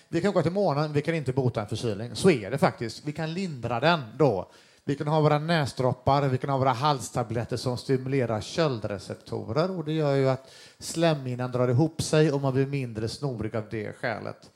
[0.07, 2.15] Vi kan gå till månen, vi kan inte bota en förkylning.
[2.15, 3.05] Så är det faktiskt.
[3.05, 4.51] Vi kan lindra den då.
[4.87, 9.93] Vi kan ha våra näsdroppar, vi kan ha våra halstabletter som stimulerar köldreceptorer och det
[9.93, 14.51] gör ju att slemhinnan drar ihop sig och man blir mindre snorig av det skälet.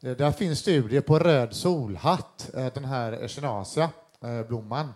[0.00, 4.92] Eh, där finns studier på röd solhatt, eh, den här echinacea-blomman, eh,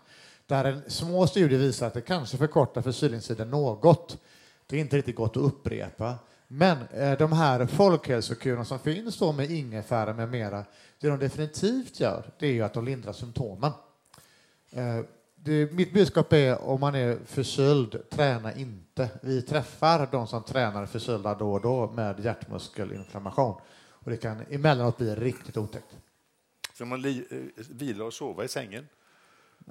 [0.47, 4.19] där en små studier visar att det kanske förkortar förkylningstiden något.
[4.67, 6.15] Det är inte riktigt gott att upprepa.
[6.49, 6.79] Men
[7.19, 10.65] de här folkhälsokurerna som finns då med ingefära med mera,
[11.01, 13.73] det de definitivt gör, det är ju att de lindrar symptomen.
[14.75, 15.01] Eh,
[15.37, 19.09] Det, mitt budskap är om man är förkyld, träna inte.
[19.23, 23.61] Vi träffar de som tränar förkylda då och då med hjärtmuskelinflammation.
[23.91, 25.97] Och det kan emellanåt bli riktigt otäckt.
[26.75, 28.89] Ska man li, eh, vila och sova i sängen?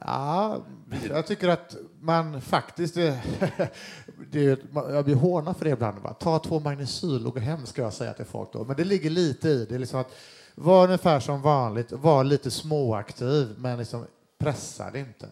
[0.06, 0.62] Ja,
[1.10, 2.96] jag tycker att man faktiskt...
[2.96, 3.22] Det,
[4.32, 6.00] det, är- jag blir hånad för det ibland.
[6.00, 6.14] Va?
[6.14, 8.54] Ta två Magnecyl och gå hem, ska jag säga till folk.
[8.54, 8.64] Då.
[8.64, 9.76] Men det ligger lite i det.
[9.76, 10.12] är Liksom att
[10.56, 14.06] var ungefär som vanligt, var lite småaktiv, men liksom
[14.44, 15.30] pressa det inte.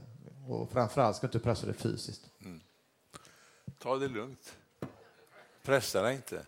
[0.47, 2.29] Och framförallt ska du inte pressa det fysiskt.
[3.77, 4.53] Ta det lugnt.
[5.63, 6.45] Pressa dig inte.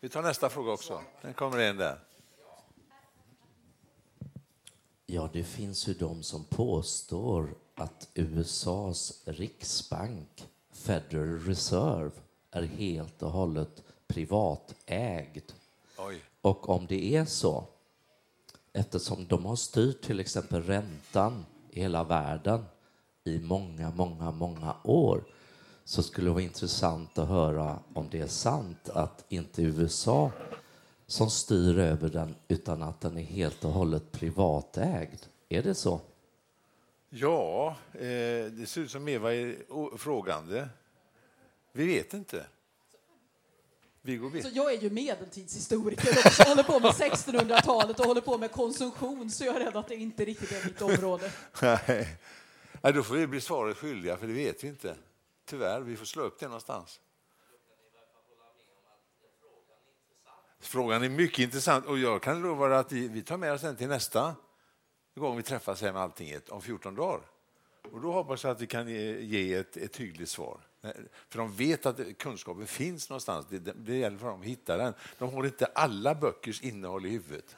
[0.00, 1.02] Vi tar nästa fråga också.
[1.22, 1.98] Den kommer en där.
[5.06, 12.10] Ja, det finns ju de som påstår att USAs riksbank, Federal Reserve,
[12.50, 15.52] är helt och hållet privatägd.
[15.98, 16.22] Oj.
[16.40, 17.66] Och om det är så,
[18.72, 22.64] eftersom de har styrt till exempel räntan i hela världen
[23.24, 25.24] i många, många, många år,
[25.84, 30.32] så skulle det vara intressant att höra om det är sant att inte USA
[31.06, 35.20] som styr över den, utan att den är helt och hållet privatägd.
[35.48, 36.00] Är det så?
[37.08, 38.00] Ja, eh,
[38.50, 39.56] det ser ut som Eva är
[39.96, 40.68] frågande.
[41.72, 42.46] Vi vet inte.
[44.06, 44.42] Viggo.
[44.42, 49.30] Så jag är ju medeltidshistoriker också, håller på med 1600-talet och håller på med konsumtion,
[49.30, 51.32] så jag är rädd att det inte riktigt är mitt område.
[51.62, 52.18] Nej.
[52.82, 54.96] Nej, då får vi bli svaret skyldiga, för det vet vi inte.
[55.44, 57.00] Tyvärr, vi får slå upp det någonstans.
[60.60, 63.88] Frågan är mycket intressant och jag kan lova att vi, tar med oss den till
[63.88, 64.34] nästa
[65.14, 67.20] gång vi träffas här med Alltinget om 14 dagar.
[67.92, 70.60] Och då hoppas jag att vi kan ge, ge ett, ett tydligt svar.
[70.84, 70.90] Eh,
[71.28, 73.46] för de vet att kunskapen finns någonstans.
[73.50, 74.94] Det, det gäller för dem att hitta den.
[75.18, 77.56] De har inte alla böckers innehåll i huvudet.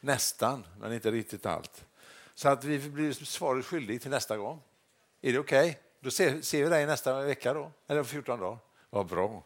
[0.00, 1.84] Nästan, men inte riktigt allt.
[2.34, 4.60] Så att vi blir svaret skyldiga till nästa gång.
[5.22, 5.70] Är det okej?
[5.70, 5.82] Okay?
[6.00, 8.58] Då ser, ser vi dig nästa vecka då, eller 14 dagar.
[8.90, 9.44] Vad bra.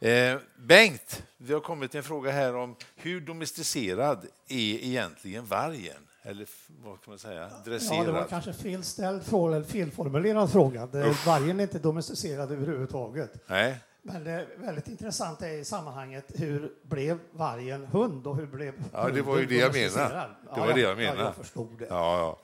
[0.00, 6.08] Eh, Bengt, det har kommit en fråga här om hur domesticerad är egentligen vargen?
[6.28, 6.46] Eller
[6.84, 7.50] vad kan man säga?
[7.64, 7.98] Dresserad?
[7.98, 10.86] Ja, det var kanske felställd fråga, eller felformulerad fråga.
[11.26, 13.42] Vargen är inte domesticerad överhuvudtaget.
[13.46, 13.76] Nej.
[14.02, 19.08] Men det väldigt intressant är i sammanhanget hur blev vargen hund och hur blev Ja,
[19.08, 20.28] det var ju det jag menade.
[20.54, 21.18] Det var ja, det jag menade.
[21.18, 21.86] Ja, jag förstod det.
[21.90, 22.38] Ja, ja.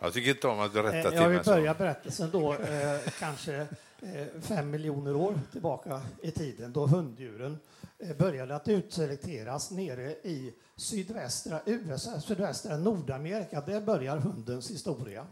[0.00, 1.44] Jag tycker inte om att du rättar eh, till Jag vill mig.
[1.44, 3.66] börja berättelsen då, eh, kanske
[4.02, 7.58] Eh, fem miljoner år tillbaka i tiden, då hunddjuren
[7.98, 13.60] eh, började att utselekteras nere i sydvästra USA, sydvästra Nordamerika.
[13.60, 15.26] Där börjar hundens historia.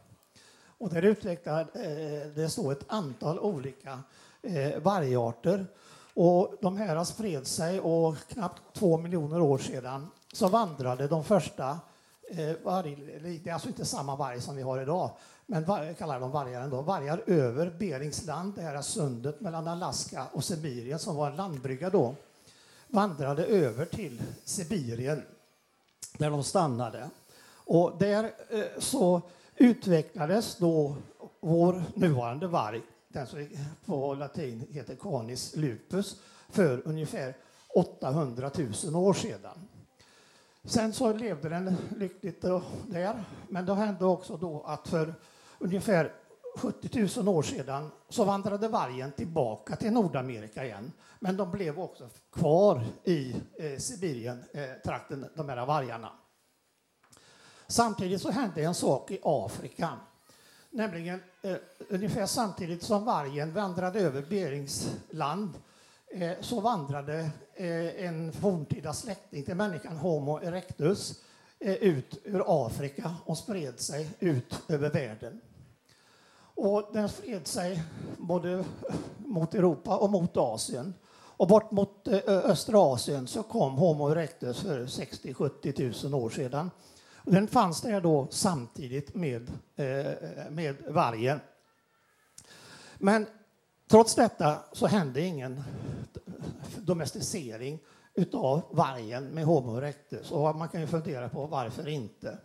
[0.78, 3.98] Och där utvecklades eh, då ett antal olika
[4.82, 5.66] vargarter.
[6.14, 11.24] Och de här har spred sig och knappt två miljoner år sedan så vandrade de
[11.24, 11.78] första
[12.62, 15.10] varg, det är alltså inte samma varg som vi har idag,
[15.46, 20.44] men var, kallar de vargar ändå, vargar över Beringsland, det här sundet mellan Alaska och
[20.44, 22.14] Sibirien som var en landbrygga då,
[22.88, 25.22] vandrade över till Sibirien
[26.18, 27.10] där de stannade.
[27.48, 29.22] Och där eh, så
[29.56, 30.96] utvecklades då
[31.40, 33.48] vår nuvarande varg, den som
[33.84, 36.16] på latin heter Canis lupus,
[36.48, 37.34] för ungefär
[37.74, 38.50] 800
[38.84, 39.68] 000 år sedan.
[40.64, 42.42] Sen så levde den lyckligt
[42.86, 45.14] där, men det hände också då att för
[45.58, 46.12] ungefär
[46.56, 50.92] 70 000 år sedan så vandrade vargen tillbaka till Nordamerika igen.
[51.20, 56.12] Men de blev också kvar i eh, Sibirien-trakten, eh, de här vargarna.
[57.66, 59.90] Samtidigt så hände en sak i Afrika.
[60.70, 61.56] Nämligen eh,
[61.88, 65.50] ungefär samtidigt som vargen vandrade över Beringsland
[66.08, 71.22] eh, så vandrade eh, en forntida släkting till människan, Homo erectus,
[71.58, 75.40] eh, ut ur Afrika och spred sig ut över världen.
[76.56, 77.82] Och den spred sig
[78.18, 78.64] både
[79.18, 80.94] mot Europa och mot Asien.
[81.38, 86.70] Och bort mot eh, östra Asien så kom Homo erectus för 60-70 000 år sedan.
[87.24, 91.40] Den fanns där då samtidigt med, eh, med vargen.
[92.98, 93.26] Men
[93.90, 95.62] trots detta så hände ingen
[96.76, 97.78] domesticering
[98.14, 100.30] utav vargen med Homo erectus.
[100.30, 102.38] Och man kan ju fundera på varför inte.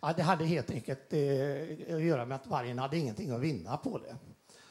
[0.00, 3.76] Ja, det hade helt enkelt eh, att göra med att vargen hade ingenting att vinna
[3.76, 4.16] på det.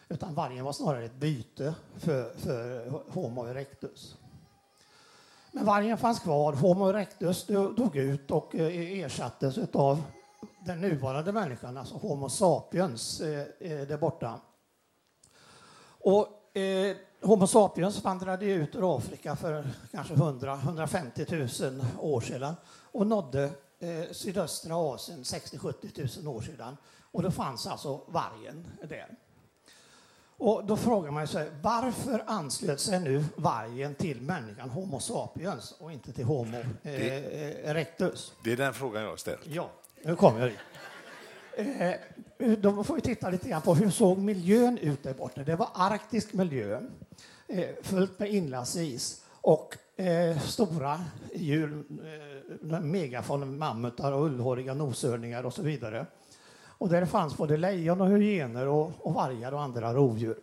[0.09, 4.17] Utan vargen var snarare ett byte för, för Homo erectus.
[5.51, 10.03] Men vargen fanns kvar, Homo erectus dog ut och eh, ersattes av
[10.65, 14.39] den nuvarande människan, alltså Homo sapiens, eh, eh, där borta.
[16.01, 22.53] Och eh, Homo sapiens vandrade ut ur Afrika för kanske 100-150 000 år sedan
[22.91, 26.77] och nådde eh, sydöstra Asien 60-70 000 år sedan.
[27.11, 29.15] Och då fanns alltså vargen där.
[30.37, 35.91] Och då frågar man sig varför anslöt sig nu vargen till människan Homo sapiens och
[35.91, 38.33] inte till Homo eh, erectus?
[38.43, 39.47] Det är den frågan jag har ställt.
[39.47, 39.71] Ja,
[40.03, 40.59] nu kommer jag dit.
[42.37, 45.43] Eh, då får vi titta lite grann på hur såg miljön ut där borta.
[45.43, 46.81] Det var arktisk miljö,
[47.47, 50.99] eh, fullt med inlandsis och eh, stora
[51.35, 51.83] djur,
[52.71, 56.05] eh, megafon, mammutar och ullhåriga noshörningar och så vidare.
[56.65, 60.37] Och där fanns både lejon och hyener och, och vargar och andra rovdjur.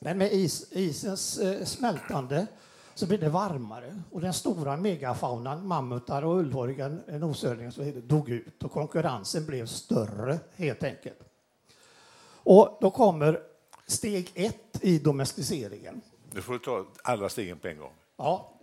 [0.00, 2.46] Men med is, isens eh, smältande
[2.94, 8.72] så blev det varmare och den stora megafaunan, mammutar och ullhåriga noshörningar, dog ut och
[8.72, 11.18] konkurrensen blev större helt enkelt.
[12.48, 13.40] Och då kommer
[13.86, 16.00] steg ett i domesticeringen.
[16.36, 17.92] Nu får du ta alla stegen på en gång.
[18.16, 18.56] Ja,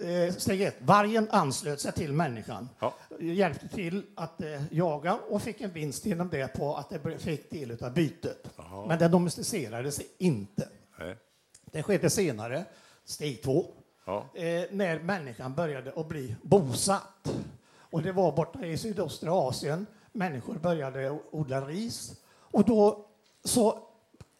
[0.00, 0.76] eh, steg ett.
[0.80, 2.68] Vargen anslöt sig till människan.
[2.80, 2.94] Ja.
[3.20, 7.50] Hjälpte till att eh, jaga och fick en vinst genom det på att det fick
[7.50, 8.46] del av bytet.
[8.56, 8.86] Aha.
[8.86, 10.68] Men den domesticerades inte.
[10.98, 11.16] Nej.
[11.64, 12.64] Det skedde senare,
[13.04, 13.66] steg två,
[14.04, 14.26] Ja.
[14.34, 17.34] eh, när människan började att bli bosatt.
[17.78, 19.86] Och det var borta i sydöstra Asien.
[20.12, 22.12] Människor började odla ris.
[22.30, 23.06] Och då
[23.44, 23.78] så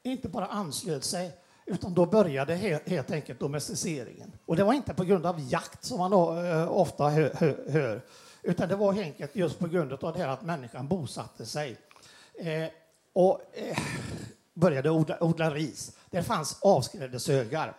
[0.02, 1.39] inte bara anslöt sig
[1.70, 2.54] utan då började
[2.86, 4.32] helt enkelt domesticeringen.
[4.46, 8.02] Och det var inte på grund av jakt som man eh, ofta hör,
[8.42, 11.76] utan det var enkelt just på grund av det här att människan bosatte sig
[12.34, 12.68] eh,
[13.12, 13.78] och eh,
[14.54, 15.96] började odla, odla, ris.
[16.10, 17.76] Det fanns avskrädeshögar.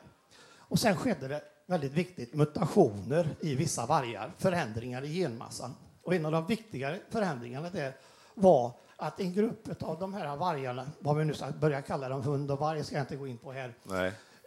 [0.57, 5.75] Och sen skedde det väldigt viktigt mutationer i vissa vargar, förändringar i genmassan.
[6.03, 7.93] Och en av de viktigare förändringarna är
[8.33, 12.21] var att en grupp av de här vargarna, vad vi nu ska börja kalla dem,
[12.21, 13.73] hund och varg ska jag inte gå in på här,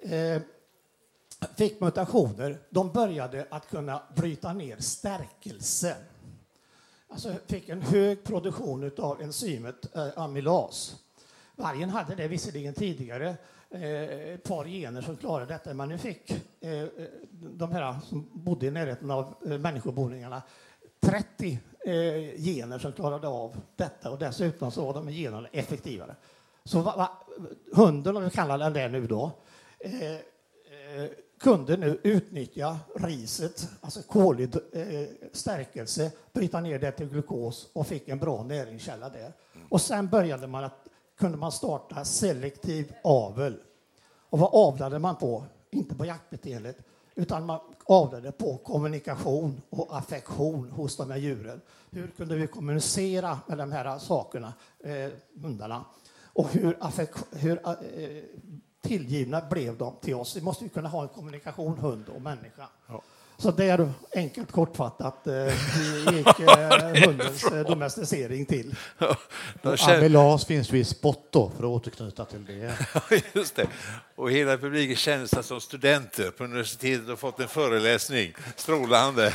[0.02, 0.42] eh,
[1.56, 2.58] fick mutationer.
[2.70, 5.96] De började att kunna bryta ner stärkelse.
[7.08, 10.96] Alltså fick en hög produktion av enzymet eh, amylas.
[11.56, 13.36] Vargen hade det visserligen tidigare,
[13.70, 16.86] eh, ett par gener som klarade detta, men nu fick eh,
[17.30, 20.42] de här som bodde i närheten av eh, människoboningarna
[21.00, 26.16] 30 eh, gener som klarade av detta och dessutom så var de generna effektivare.
[26.64, 27.10] Så va, va,
[27.72, 29.30] hunden, om vi kallar den det nu då,
[29.78, 37.68] eh, eh, kunde nu utnyttja riset, alltså kolig eh, stärkelse, bryta ner det till glukos
[37.72, 39.32] och fick en bra näringskälla där.
[39.68, 40.86] Och sen började man att,
[41.18, 43.56] kunde man starta selektiv avel.
[44.30, 45.44] Och vad avlade man på?
[45.70, 46.76] Inte på jaktbeteendet,
[47.14, 51.60] utan man avlade på kommunikation och affektion hos de här djuren.
[51.90, 55.10] Hur kunde vi kommunicera med de här sakerna, eh,
[55.42, 55.84] hundarna?
[56.22, 56.78] Och hur,
[57.36, 58.22] hur eh,
[58.80, 60.36] tillgivna blev de till oss?
[60.36, 62.68] Vi måste ju kunna ha en kommunikation hund och människa.
[62.86, 63.02] Ja.
[63.44, 65.46] Så där enkelt kortfattat eh,
[66.14, 68.76] gick eh, hundens eh, domesticering till.
[68.98, 69.16] Ja,
[69.62, 73.22] Amelas finns ju i spott då, för att återknyta till det.
[73.32, 73.66] Just det.
[74.14, 78.34] Och hela publiken känner sig som studenter på universitetet och fått en föreläsning.
[78.56, 79.34] Strålande.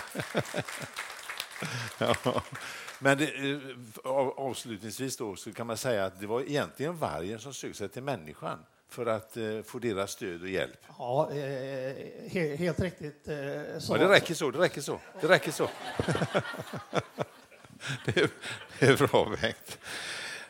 [1.98, 2.16] ja.
[3.00, 7.54] Men det, eh, avslutningsvis då, så kan man säga att det var egentligen vargen som
[7.54, 10.86] sökte sig till människan för att eh, få deras stöd och hjälp.
[10.98, 11.38] Ja, eh,
[12.32, 13.28] he helt riktigt.
[13.28, 13.94] Eh, så.
[13.94, 14.52] Ja, det räcker så.
[14.52, 15.00] Det räcker så.
[15.22, 15.70] Det, räcker så.
[18.06, 18.30] det, är,
[18.80, 19.78] det är bra, Bengt.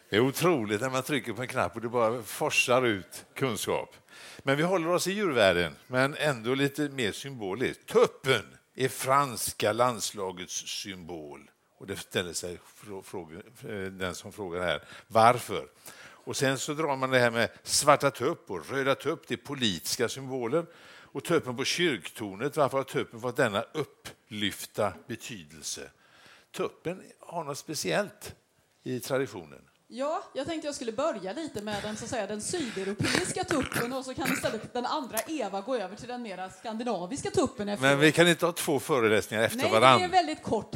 [0.09, 3.95] Det är otroligt när man trycker på en knapp och det bara forsar ut kunskap.
[4.43, 7.85] Men vi håller oss i djurvärlden, men ändå lite mer symboliskt.
[7.85, 8.43] Tuppen
[8.75, 11.49] är franska landslagets symbol.
[11.77, 12.59] Och det ställer sig
[13.63, 14.83] eh, den som frågar här.
[15.07, 15.67] Varför?
[16.29, 19.37] Och sen så drar man det här med svarta tupp och röda tupp, det är
[19.37, 20.65] politiska symboler.
[21.11, 25.81] Och tuppen på kyrktornet, varför har tuppen fått denna upplyfta betydelse?
[26.51, 28.35] Tuppen har något speciellt
[28.83, 29.61] i traditionen.
[29.87, 33.93] Ja, jag tänkte jag skulle börja lite med den, så att säga, den sydeuropeiska tuppen
[33.93, 37.69] och så kan istället den andra Eva gå över till den mera skandinaviska tuppen.
[37.69, 37.87] Efter.
[37.87, 39.89] Men vi kan inte ha två föreläsningar efter varandra.
[39.89, 40.71] Nej, det är väldigt kort.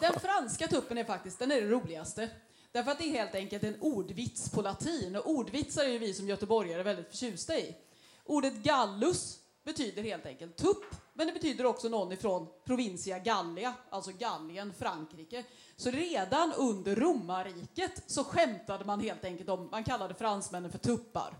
[0.00, 2.30] Den franska tuppen är faktiskt den är det roligaste.
[2.72, 6.14] Därför att det är helt enkelt en ordvits på latin och ordvitsar är ju vi
[6.14, 7.76] som göteborgare väldigt förtjusta i.
[8.24, 14.10] Ordet gallus betyder helt enkelt tupp, men det betyder också någon ifrån Provincia Gallia, alltså
[14.10, 15.44] Gallien, Frankrike.
[15.76, 21.34] Så redan under romarriket så skämtade man helt enkelt om, man kallade fransmännen för tuppar.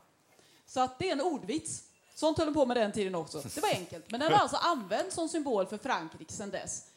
[0.66, 1.82] Så att det är en ordvits.
[2.14, 3.42] Sånt höll de på med den tiden också.
[3.54, 6.91] Det var enkelt, men den har alltså använts som symbol för Frankrike sedan dess.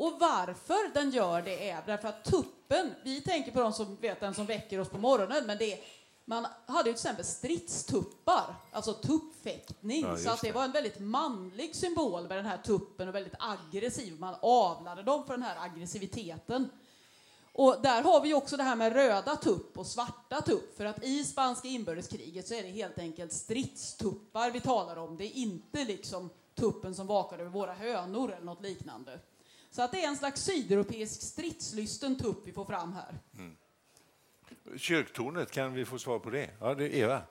[0.00, 4.20] Och varför den gör det är därför att tuppen, vi tänker på de som vet
[4.20, 5.80] den som väcker oss på morgonen, men det
[6.24, 10.72] man hade ju till exempel stridstuppar, alltså tuppfäktning, ja, så att det, det, var en
[10.72, 14.20] väldigt manlig symbol med den här tuppen och väldigt aggressiv.
[14.20, 16.70] Man avlade dem för den här aggressiviteten.
[17.52, 21.04] Och där har vi också det här med röda tupp och svarta tupp, för att
[21.04, 25.16] i spanska inbördeskriget så är det helt enkelt stridstuppar vi talar om.
[25.16, 29.20] Det är inte liksom tuppen som vakar över våra hönor eller något liknande.
[29.70, 33.18] Så att det är en slags sydeuropeisk stridslysten tupp vi får fram här.
[33.34, 33.56] Mm.
[34.76, 36.50] Kyrktornet, kan vi få svar på det?
[36.60, 37.22] Ja, det är Eva.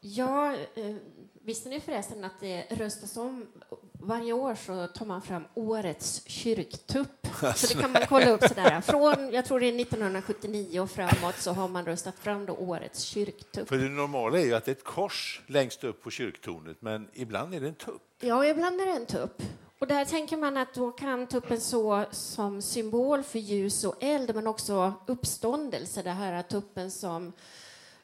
[0.00, 0.94] Ja, eh,
[1.42, 3.46] visste ni förresten att det röstas om
[3.92, 7.26] varje år så tar man fram årets kyrktupp.
[7.56, 8.80] Så det kan man kolla upp sådär.
[8.80, 13.00] Från, jag tror det är 1979 och framåt så har man röstat fram då årets
[13.00, 13.68] kyrktupp.
[13.68, 17.08] För det normala är ju att det är ett kors längst upp på kyrktornet, men
[17.12, 18.02] ibland är det en tupp.
[18.20, 19.42] Ja, ibland är det en tupp.
[19.84, 24.34] Och där tänker man att då kan tuppen så som symbol för ljus och eld,
[24.34, 26.02] men också uppståndelse.
[26.02, 27.32] Det här att tuppen som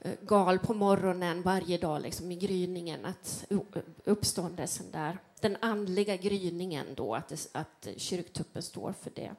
[0.00, 3.44] eh, gal på morgonen varje dag liksom i gryningen, att
[4.04, 9.34] uppståndelsen där, den andliga gryningen då, att, det, att kyrktuppen står för det.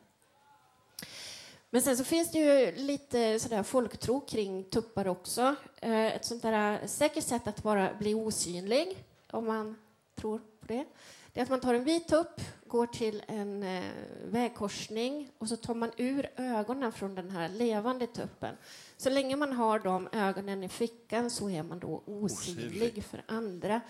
[1.69, 5.55] Men sen så finns det ju lite sådär folktro kring tuppar också.
[5.81, 9.75] Eh, ett sånt där eh, säkert sätt att bara bli osynlig, om man
[10.15, 10.41] tror
[10.71, 10.85] det
[11.33, 13.83] det är att man tar en vit tupp, går till en eh,
[14.25, 18.55] vägkorsning och så tar man ur ögonen från den här levande tuppen.
[18.97, 23.03] Så länge man har de ögonen i fickan så är man då osynlig, osynlig.
[23.03, 23.81] för andra.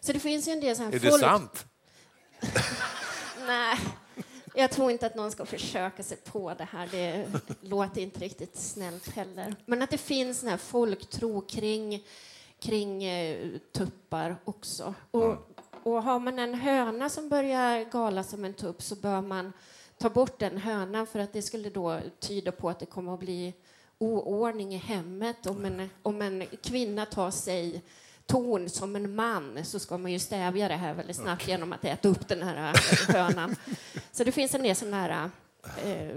[0.00, 1.12] Så det finns ju en del så här Är folk...
[1.12, 1.66] det sant?
[3.46, 3.78] Nej,
[4.54, 6.88] jag tror inte att någon ska försöka sig på det här.
[6.90, 7.26] Det
[7.60, 9.54] låter inte riktigt snällt heller.
[9.66, 12.06] Men att det finns sån här folktro kring,
[12.60, 14.94] kring uh, tuppar också.
[15.10, 15.47] Och.
[15.88, 19.52] Och har man en höna som börjar gala som en tupp så bör man
[19.98, 23.20] ta bort den hönan för att det skulle då tyda på att det kommer att
[23.20, 23.54] bli
[23.98, 25.46] oordning i hemmet.
[25.46, 27.82] Om en, om en kvinna tar sig
[28.26, 31.52] ton som en man så ska man ju stävja det här väldigt snabbt okay.
[31.52, 33.56] genom att äta upp den här eh, hönan.
[34.12, 35.30] så det finns en del sådana här
[35.84, 36.16] eh,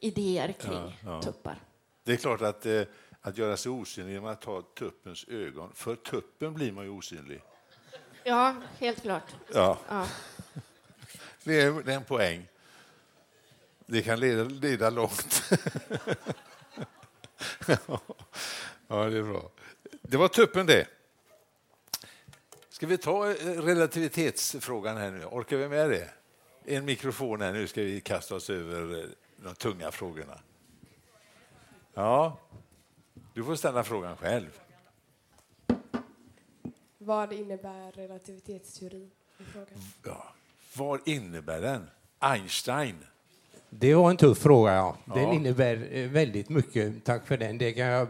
[0.00, 1.22] idéer kring ja, ja.
[1.22, 1.58] tuppar.
[2.04, 2.82] Det är klart att, eh,
[3.20, 7.40] att göra sig osynlig genom att ta tuppens ögon, för tuppen blir man ju osynlig.
[8.24, 9.34] Ja, helt klart.
[9.52, 9.78] Ja.
[9.88, 10.06] ja.
[11.44, 12.48] Det, är, det är en poäng.
[13.86, 15.42] Det kan leda, leda långt.
[18.88, 19.50] ja, det är bra.
[20.02, 20.86] Det var tuppen det.
[22.68, 25.24] Ska vi ta eh, relativitetsfrågan här nu?
[25.24, 26.08] Orkar vi med det?
[26.64, 29.04] En mikrofon här nu ska vi kasta oss över eh,
[29.36, 30.38] de tunga frågorna.
[31.94, 32.38] Ja,
[33.34, 34.60] du får ställa frågan själv.
[37.04, 39.10] Vad innebär relativitetsteorin?
[40.04, 40.24] Ja,
[40.76, 41.86] vad innebär den?
[42.18, 42.94] Einstein?
[43.70, 44.96] Det var en tuff fråga, ja.
[45.04, 45.34] Den ja.
[45.34, 47.04] innebär eh, väldigt mycket.
[47.04, 47.58] Tack för den.
[47.58, 48.08] Det kan, jag,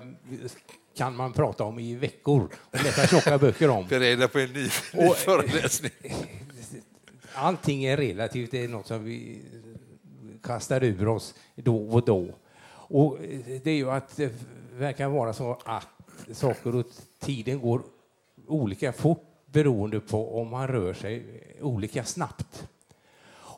[0.96, 3.86] kan man prata om i veckor och läsa tjocka böcker om.
[3.88, 5.92] Bereda på en ny, ny och, föreläsning.
[7.34, 8.50] Allting är relativt.
[8.50, 9.42] Det är något som vi
[10.42, 12.28] kastar ur oss då och då.
[12.68, 13.18] Och
[13.62, 14.32] det är ju att det
[14.72, 15.88] verkar vara så att
[16.32, 16.86] saker och
[17.20, 17.82] tiden går
[18.46, 21.24] olika fort beroende på om man rör sig
[21.60, 22.68] olika snabbt.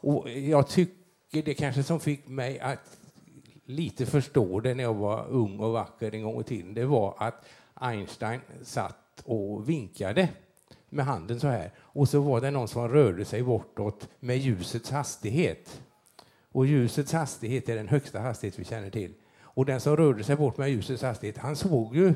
[0.01, 2.99] Och jag tycker det kanske som fick mig att
[3.64, 7.14] lite förstå det när jag var ung och vacker en gång i tiden, det var
[7.18, 10.28] att Einstein satt och vinkade
[10.89, 11.72] med handen så här.
[11.78, 15.82] Och så var det någon som rörde sig bortåt med ljusets hastighet.
[16.53, 19.14] Och ljusets hastighet är den högsta hastighet vi känner till.
[19.41, 22.14] Och den som rörde sig bort med ljusets hastighet, han såg ju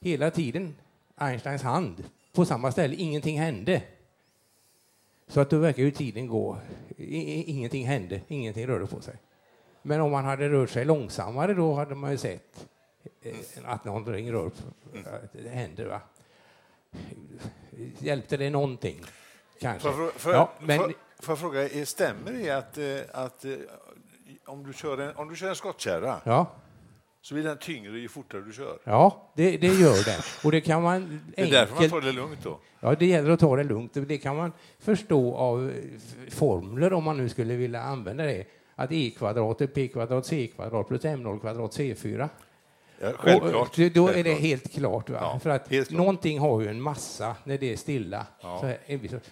[0.00, 0.74] hela tiden
[1.16, 2.94] Einsteins hand på samma ställe.
[2.94, 3.82] Ingenting hände.
[5.26, 6.58] Så att då verkar ju tiden gå.
[6.96, 9.16] Ingenting hände, ingenting rörde på sig.
[9.82, 12.66] Men om man hade rört sig långsammare då hade man ju sett
[13.22, 13.34] eh,
[13.64, 14.62] att någonting rör på,
[15.32, 15.86] det händer.
[15.86, 16.00] Va?
[17.98, 19.00] Hjälpte det någonting?
[19.60, 19.92] Kanske.
[19.92, 23.52] Får, för, ja, men, får, får jag fråga, stämmer det att, eh, att eh,
[24.44, 26.46] om, du kör en, om du kör en skottkärra ja
[27.24, 28.78] så blir den tyngre ju fortare du kör.
[28.84, 30.20] Ja, det, det gör den.
[30.44, 31.36] Och det kan man enkelt...
[31.36, 32.58] Det är därför man tar det lugnt då?
[32.80, 33.92] Ja, det gäller att ta det lugnt.
[33.94, 35.72] Det kan man förstå av
[36.30, 38.44] formler om man nu skulle vilja använda det.
[38.74, 42.28] Att e kvadrat är p kvadrat c kvadrat plus m0 kvadrat c4.
[43.00, 43.78] Ja, självklart.
[43.78, 45.08] Och då är det helt klart.
[45.08, 45.90] Ja, För att klart.
[45.90, 48.26] någonting har ju en massa när det är stilla.
[48.40, 48.72] Ja.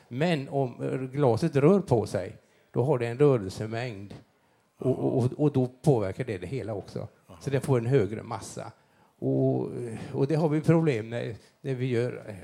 [0.08, 0.74] Men om
[1.12, 2.36] glaset rör på sig,
[2.72, 4.14] då har det en rörelsemängd.
[4.78, 7.08] Och, och, och då påverkar det det hela också
[7.42, 8.72] så den får en högre massa.
[9.18, 9.70] Och,
[10.12, 12.36] och det har vi problem när, när vi gör,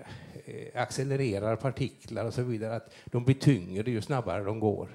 [0.45, 4.89] eh, accelererar partiklar och så vidare, att de blir tyngre ju snabbare de går.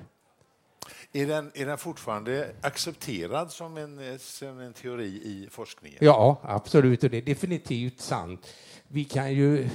[1.11, 5.99] Är den, är den fortfarande accepterad som en, som en teori i forskningen?
[6.01, 8.47] Ja, absolut, och det är definitivt sant.
[8.87, 9.69] Vi kan ju eh,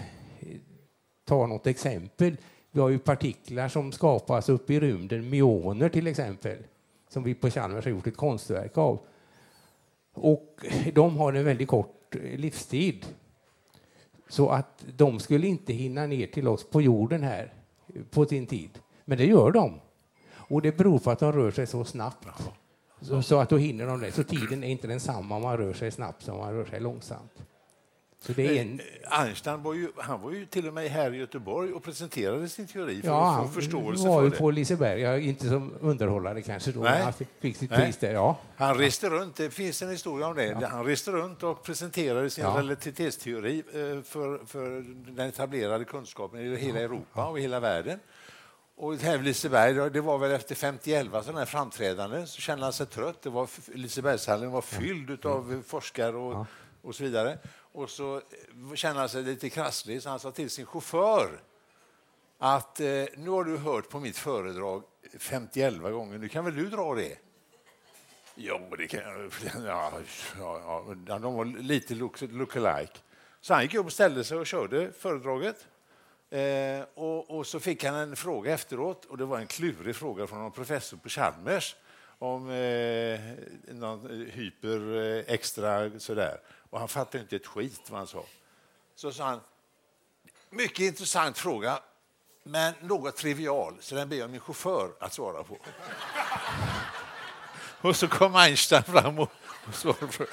[1.24, 2.36] ta något exempel.
[2.70, 6.58] Vi har ju partiklar som skapas upp i rymden, myoner till exempel,
[7.08, 9.00] som vi på Chalmers har gjort ett konstverk av.
[10.20, 13.06] Och de har en väldigt kort livstid.
[14.28, 17.52] Så att de skulle inte hinna ner till oss på jorden här
[18.10, 18.70] på sin tid.
[19.04, 19.80] Men det gör de.
[20.30, 22.26] Och det beror på att de rör sig så snabbt.
[23.00, 24.12] Så, så, att då hinner de det.
[24.12, 26.80] Så tiden är inte densamma om man rör sig snabbt som om man rör sig
[26.80, 27.42] långsamt.
[28.20, 28.80] Så det är en...
[28.80, 32.48] Eh, Einstein var ju, han var ju till och med här i Göteborg och presenterade
[32.48, 36.42] sin teori för ja, att få förståelse var ju på Liseberg, ja, inte som underhållare
[36.42, 37.02] kanske då, Nej.
[37.02, 38.12] han fick sitt pris där.
[38.12, 38.38] Ja.
[38.56, 40.68] Han reste runt, det finns en historia om det, ja.
[40.68, 42.58] han reste runt och presenterade sin ja.
[42.58, 47.98] relativitetsteori eh, för, för den etablerade kunskapen i hela Europa och hela världen.
[48.76, 52.86] Och här Liseberg, det var väl efter 51 sådana här framträdanden, så kände han sig
[52.86, 53.22] trött.
[53.22, 56.46] Det var, Lisebergshallen var fylld av forskare och,
[56.82, 57.38] och så vidare.
[57.78, 61.40] Och så eh, kände han sig lite krasslig, så han sa till sin chaufför
[62.38, 64.82] att eh, nu har du hört på mitt föredrag
[65.18, 67.18] 51 gånger, nu kan väl du dra det?
[68.34, 69.32] Jo, det kan jag.
[69.66, 69.92] Ja,
[70.38, 72.98] ja, ja, de var lite look, look-alike.
[73.40, 75.66] Så han gick upp och ställde sig och körde föredraget.
[76.30, 80.26] Eh, och, och, så fick han en fråga efteråt, och det var en klurig fråga
[80.26, 81.76] från en professor på Chalmers
[82.18, 83.20] om eh,
[83.74, 86.40] någon hyper eh, extra sådär.
[86.70, 88.24] Och han fattade inte ett skit vad han sa.
[88.94, 89.40] Så sa han,
[90.50, 91.78] mycket intressant fråga,
[92.42, 95.58] men något trivial, så den ber jag min chaufför att svara på.
[97.88, 99.30] och så kom Einstein fram och,
[99.68, 100.24] och svarade på.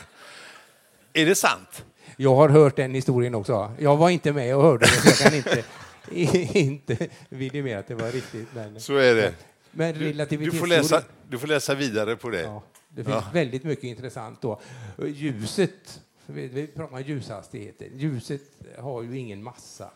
[1.13, 1.85] Är det sant?
[2.17, 3.75] Jag har hört den historien också.
[3.79, 5.63] Jag var inte med och hörde det, så jag kan inte,
[6.59, 8.47] inte vidimera att det var riktigt.
[8.53, 9.33] Men, så är det.
[9.71, 12.41] Men du, du, får läsa, du får läsa vidare på det.
[12.41, 13.29] Ja Det finns Ja.
[13.33, 14.61] väldigt mycket intressant då.
[15.05, 17.85] Ljuset, vi, vi pratar om ljushastigheter.
[17.93, 18.41] Ljuset
[18.79, 19.89] har ju ingen massa.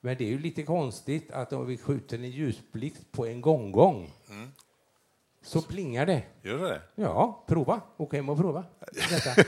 [0.00, 4.12] Men det är ju lite konstigt att om vi skjuter en ljusblixt på en gånggång
[4.30, 4.48] Mm.
[5.42, 6.22] så plingar det.
[6.42, 6.80] Gör det?
[6.94, 7.80] Ja, prova.
[7.96, 8.64] Åk hem och prova.
[9.10, 9.42] Detta.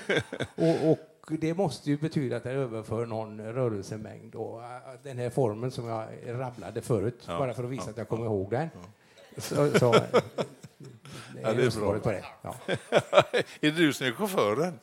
[0.55, 4.35] och, och det måste ju betyda att det överför någon rörelsemängd.
[4.35, 4.69] Och äh,
[5.03, 8.09] den här formen som jag rabblade förut, Ja, bara för att visa ja, att jag
[8.09, 8.69] kommer ihåg den.
[9.37, 10.11] Så, så, det
[11.43, 11.99] Ja, det är bra.
[11.99, 12.25] på det.
[12.43, 12.55] Ja.
[13.61, 14.79] är du som är chauffören?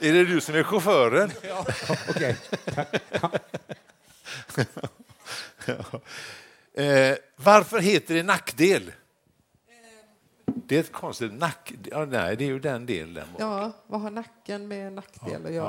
[0.00, 1.30] Är det du som är chauffören?
[1.42, 1.66] Ja,
[2.08, 2.36] okej.
[5.66, 6.00] Ja.
[6.82, 8.92] Eh, varför heter det nackdel?
[10.44, 11.72] Det är ett konstigt nack...
[11.90, 13.26] Ja, nej, det är ju den delen.
[13.38, 15.66] Ja, vad har nacken med nackdel att göra?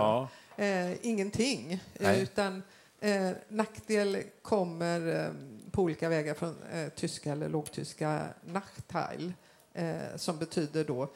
[0.58, 0.64] Ja.
[0.64, 1.80] Eh, ingenting.
[2.00, 2.16] Nej.
[2.18, 2.64] Eh, Utan
[3.00, 5.32] eh, nackdel kommer eh,
[5.72, 9.34] på olika vägar från eh, tyska eller lågtyska Nachteil
[9.74, 11.10] eh, som betyder då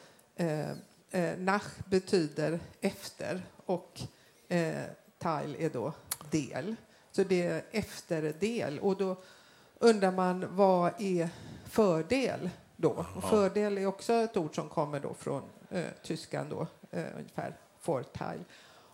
[1.10, 4.00] eh, Nach betyder efter och
[4.48, 4.84] eh,
[5.18, 5.92] Teil är då
[6.30, 6.76] del.
[7.12, 8.78] Så det är efterdel.
[8.78, 9.16] Och då
[9.78, 11.28] undrar man vad är
[11.64, 13.06] fördel då?
[13.16, 17.56] Och fördel är också ett ord som kommer då från eh, tyskan då, eh, ungefär
[17.84, 18.44] Vorteil.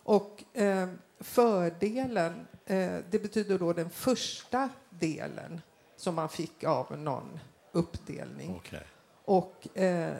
[0.05, 0.89] Och eh,
[1.21, 5.61] fördelen, eh, det betyder då den första delen
[5.97, 7.41] som man fick av någon
[7.73, 8.55] uppdelning.
[8.57, 8.87] Okej.
[9.25, 10.17] Och eh,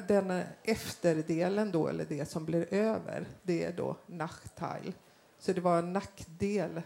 [0.00, 4.92] den efterdelen då, eller det som blir över, det är då Nachteil.
[5.38, 6.82] Så det var en nackdel.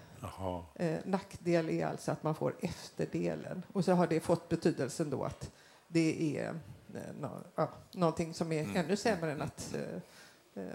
[0.75, 3.63] Eh, nackdel är alltså att man får efterdelen.
[3.73, 5.51] Och så har det fått betydelsen då att
[5.89, 6.49] det är
[6.95, 8.77] eh, nå, ja, någonting som är Mm.
[8.77, 10.01] ännu sämre än att eh, eh,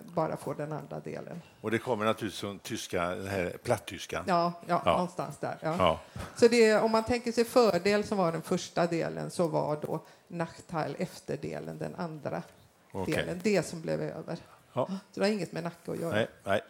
[0.03, 1.41] bara få den andra delen.
[1.61, 4.23] Och det kommer naturligtvis från tyska, den här plattyskan.
[4.27, 5.57] Ja, ja, någonstans där.
[5.61, 5.75] Ja.
[5.77, 5.99] Ja.
[6.35, 10.03] Så det, om man tänker sig fördel som var den första delen så var då
[10.27, 12.43] Nachteil efterdelen den andra
[12.91, 13.15] Okej.
[13.15, 13.39] delen.
[13.43, 14.37] Det som blev över.
[14.73, 14.85] Ja.
[15.11, 16.15] Så det har inget med nacke att göra.
[16.15, 16.61] Nej, nej.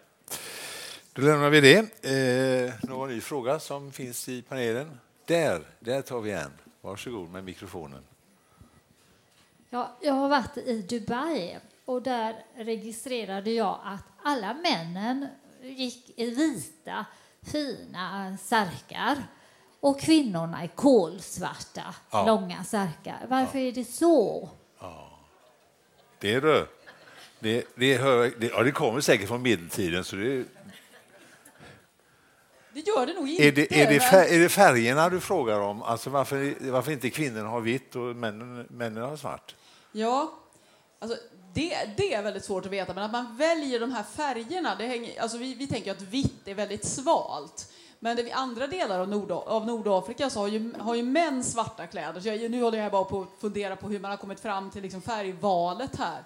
[1.13, 1.77] Då lämnar vi det.
[2.67, 4.99] Eh, någon ny fråga som finns i panelen?
[5.25, 6.51] Där, där tar vi en.
[6.81, 8.03] Varsågod med mikrofonen.
[9.69, 15.27] Ja, jag har varit i Dubai och där registrerade jag att alla männen
[15.61, 17.05] gick i vita,
[17.51, 19.17] fina särkar
[19.79, 22.25] och kvinnorna i kolsvarta, Ja.
[22.25, 23.25] långa särkar.
[23.29, 24.49] Varför är det så?
[26.19, 26.67] Det är du.
[27.39, 30.03] Det, det, hör, det, ja, det kommer säkert från medeltiden.
[30.03, 30.45] Så det,
[32.73, 33.47] Det gör det nog inte.
[33.47, 35.81] är, det, är, det fär, är det färgerna du frågar om?
[35.83, 39.55] Alltså varför, varför inte kvinnorna har vitt och männen, männen har svart?
[39.91, 40.33] Ja,
[40.99, 41.17] alltså
[41.53, 44.87] det, det är väldigt svårt att veta, men att man väljer de här färgerna, det
[44.87, 47.71] hänger, alltså vi, vi tänker att vitt är väldigt svalt.
[47.99, 51.43] Men det, i andra delar av, Nord, av Nordafrika så har ju, har ju män
[51.43, 52.21] svarta kläder.
[52.21, 54.71] Så jag, nu håller jag bara på att fundera på hur man har kommit fram
[54.71, 56.23] till liksom färgvalet här.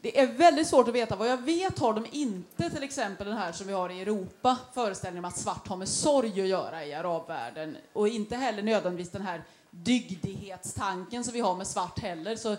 [0.00, 1.16] Det är väldigt svårt att veta.
[1.16, 4.56] Vad jag vet har de inte till exempel den här som vi har i Europa,
[4.74, 7.76] föreställningen om att svart har med sorg att göra i arabvärlden.
[7.92, 12.36] Och inte heller nödvändigtvis den här dygdighetstanken som vi har med svart heller.
[12.36, 12.56] Så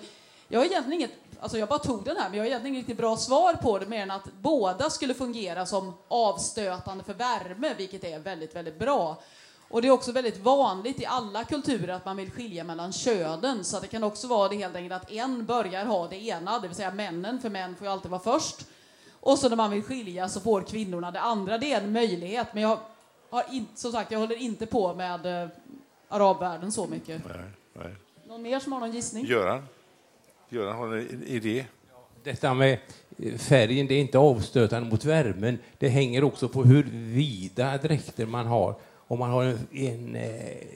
[0.50, 2.88] jag har egentligen inget, alltså jag bara tog den här, men jag har egentligen inget
[2.88, 7.74] riktigt bra svar på det mer än att båda skulle fungera som avstötande för värme,
[7.78, 9.22] vilket är väldigt, väldigt bra.
[9.70, 13.64] Och det är också väldigt vanligt i alla kulturer att man vill skilja mellan könen,
[13.64, 16.68] så det kan också vara det helt enkelt att en börjar ha det ena, det
[16.68, 18.66] vill säga männen, för män får ju alltid vara först.
[19.20, 21.58] Och så när man vill skilja så får kvinnorna det andra.
[21.58, 22.80] Det är en möjlighet, men jag
[23.30, 25.50] har inte, som sagt, jag håller inte på med eh,
[26.08, 27.22] arabvärlden så mycket.
[27.28, 27.96] Nej, nej.
[28.28, 29.26] Någon mer som har någon gissning?
[29.26, 29.64] Göran?
[30.50, 31.66] Göran har en idé?
[32.24, 32.78] Detta med
[33.38, 35.58] färgen, det är inte avstötande mot värmen.
[35.78, 38.76] Det hänger också på hur vida dräkter man har.
[38.92, 40.30] Om man har en, en eh,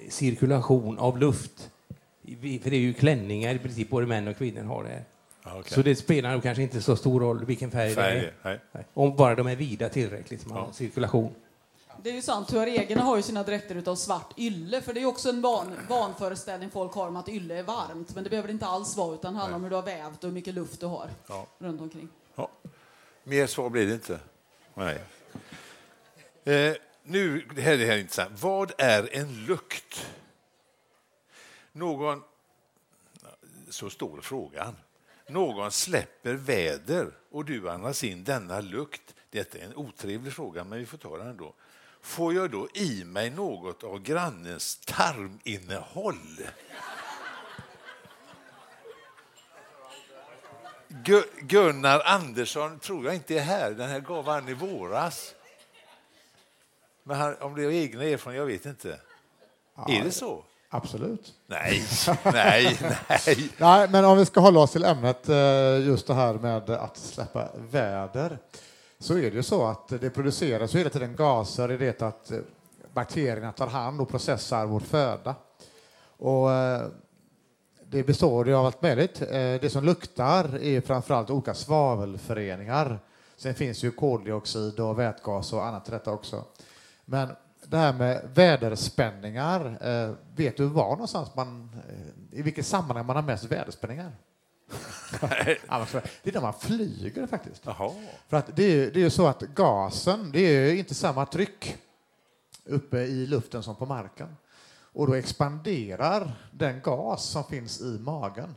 [0.10, 1.70] cirkulation av luft.
[2.42, 5.04] För det är ju klänningar i princip både män och kvinnor har det.
[5.44, 5.72] Ja, okej.
[5.74, 8.60] Så det spelar nog kanske inte så stor roll vilken färg, Färg, det är.
[8.72, 8.86] nej.
[8.94, 11.32] Om bara de är vida tillräckligt, som har cirkulation.
[12.04, 15.06] Det är ju sant, tuaregerna har ju sina dräkter utav svart ylle, för det är
[15.06, 18.51] också en van, vanföreställning folk har om att ylle är varmt, men det behöver det
[18.54, 20.80] inte alls vara, utan det handlar om hur du har vävt och hur mycket luft
[20.80, 21.47] du har Ja.
[21.58, 22.10] runt omkring.
[22.36, 22.49] Ja.
[23.24, 24.20] Mer svar blir det inte.
[24.74, 25.04] Nej.
[26.43, 28.41] Eh, nu, det här, det här är intressant.
[28.41, 30.08] Vad är en lukt?
[31.72, 32.24] Någon...
[33.70, 34.76] Så står frågan.
[35.30, 39.16] Någon släpper väder och du andas in denna lukt.
[39.30, 41.54] Detta är en otrevlig fråga, men vi får ta den ändå.
[42.04, 46.18] Får jag då i mig något av grannens tarminnehåll?
[50.88, 53.72] Gu- Gunnar Andersson tror jag inte är här.
[53.72, 55.34] Den här gav han i våras.
[57.04, 58.99] Men han, om det är egna erfarenheter, jag vet inte.
[59.88, 60.43] är det så?
[60.70, 61.34] Absolut.
[61.47, 61.84] Nej,
[62.24, 62.78] nej,
[63.10, 63.49] nej.
[63.58, 63.88] nej.
[63.89, 67.49] Men om vi ska hålla oss till ämnet, eh, just det här med att släppa
[67.56, 68.38] väder,
[69.04, 72.39] så är det ju så att det produceras hela tiden gaser i det att eh,
[72.93, 75.36] bakterierna tar hand och processar vår föda.
[76.06, 76.88] Och eh,
[77.86, 79.22] det består ju av allt möjligt.
[79.22, 82.99] Eh, det som luktar är framförallt olika svavelföreningar.
[83.38, 86.43] Sen finns ju koldioxid och vätgas och annat i detta också.
[87.06, 87.30] Men
[87.66, 89.78] det här med väderspänningar,
[90.36, 91.76] vet du var någonstans man,
[92.32, 94.12] i vilket sammanhang man har mest väderspänningar?
[95.68, 97.61] Alltså, det är när man flyger faktiskt.
[97.66, 97.91] Jaha.
[98.28, 101.78] För att det är, det är så att gasen, det är inte samma tryck
[102.66, 104.36] uppe i luften som på marken.
[104.93, 108.55] Och då expanderar den gas som finns i magen.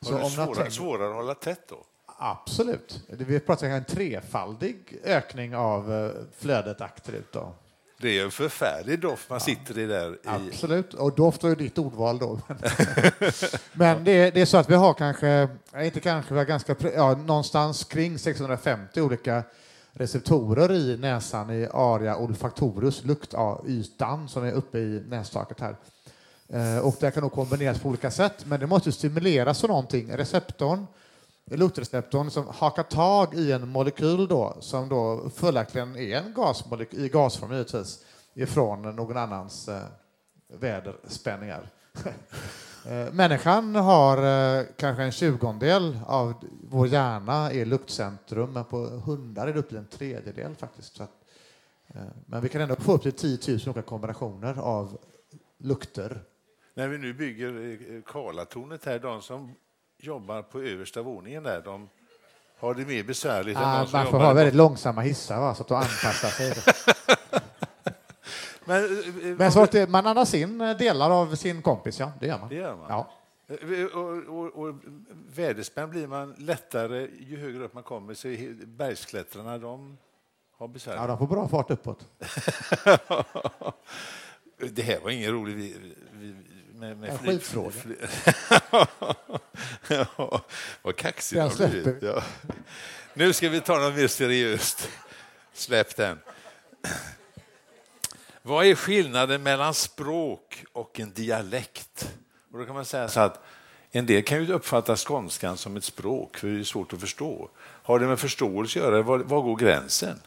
[0.00, 1.84] Så om svårare, tänker, svårare att hålla tätt då?
[2.06, 3.04] Absolut.
[3.08, 7.32] Vi pratar om en trefaldig ökning av eh, flödet akterut.
[7.32, 7.52] Då.
[8.02, 10.12] Det är en förfärlig doft man sitter i där.
[10.12, 10.18] I...
[10.24, 12.40] Absolut, och doft är ju ditt ordval då.
[13.72, 15.48] Men det är, det är, så att vi har kanske,
[15.82, 19.42] inte kanske, vi har ganska, ja, någonstans kring 650 olika
[19.92, 25.76] receptorer i näsan i aria olfactorus, luktytan som är uppe i nästaket här.
[26.48, 30.16] Eh, och det kan nog kombineras på olika sätt, men det måste stimuleras av någonting.
[30.16, 30.86] Receptorn
[31.50, 37.08] luktreceptorn som hakar tag i en molekyl då, som då följaktligen är en gasmolekyl, i
[37.08, 39.82] gasform givetvis, ifrån någon annans eh,
[40.48, 41.70] väderspänningar.
[42.86, 46.34] Eh, människan har eh, kanske en tjugondel av
[46.70, 51.00] vår hjärna i luktcentrum, men på hundar är det upp till en tredjedel faktiskt.
[51.00, 51.10] Att,
[51.86, 54.98] eh, men vi kan ändå få upp till 10 000 olika kombinationer av
[55.58, 56.22] lukter.
[56.74, 59.54] När vi nu bygger eh, eh, Karlatornet här, de som
[60.02, 61.88] jobbar på översta våningen där, de
[62.58, 65.54] har det mer besvärligt ah, än de som Man får ha väldigt långsamma hissar va,
[65.54, 66.54] så att de anpassar sig.
[68.64, 72.12] Men, eh, Men så att det, man andas in eh, delar av sin kompis, ja.
[72.20, 72.48] Det gör man.
[72.48, 72.86] Det gör man.
[72.88, 73.10] Ja.
[73.48, 74.74] Eh, och, och, och
[75.34, 78.14] väderspänd blir man lättare ju högre upp man kommer.
[78.14, 78.28] Så
[78.66, 79.98] bergsklättrarna, de
[80.58, 80.96] har besvär.
[80.96, 82.06] Ja, de får bra fart uppåt.
[84.70, 85.76] det här var ingen rolig...
[86.82, 87.70] Med, med en skitfråga.
[87.70, 87.96] Fly,
[90.18, 90.40] ja,
[90.82, 92.02] vad kaxig har blivit.
[92.02, 92.22] Ja.
[93.14, 94.88] Nu ska vi ta något mer seriöst.
[95.52, 96.18] Släpp den.
[98.42, 102.14] Vad är skillnaden mellan språk och en dialekt?
[102.52, 103.44] Och då kan man säga så att
[103.90, 107.50] en del kan ju uppfatta skånskan som ett språk, för det är svårt att förstå.
[107.58, 109.02] Har det med förståelse att göra?
[109.02, 110.20] Var, var går gränsen?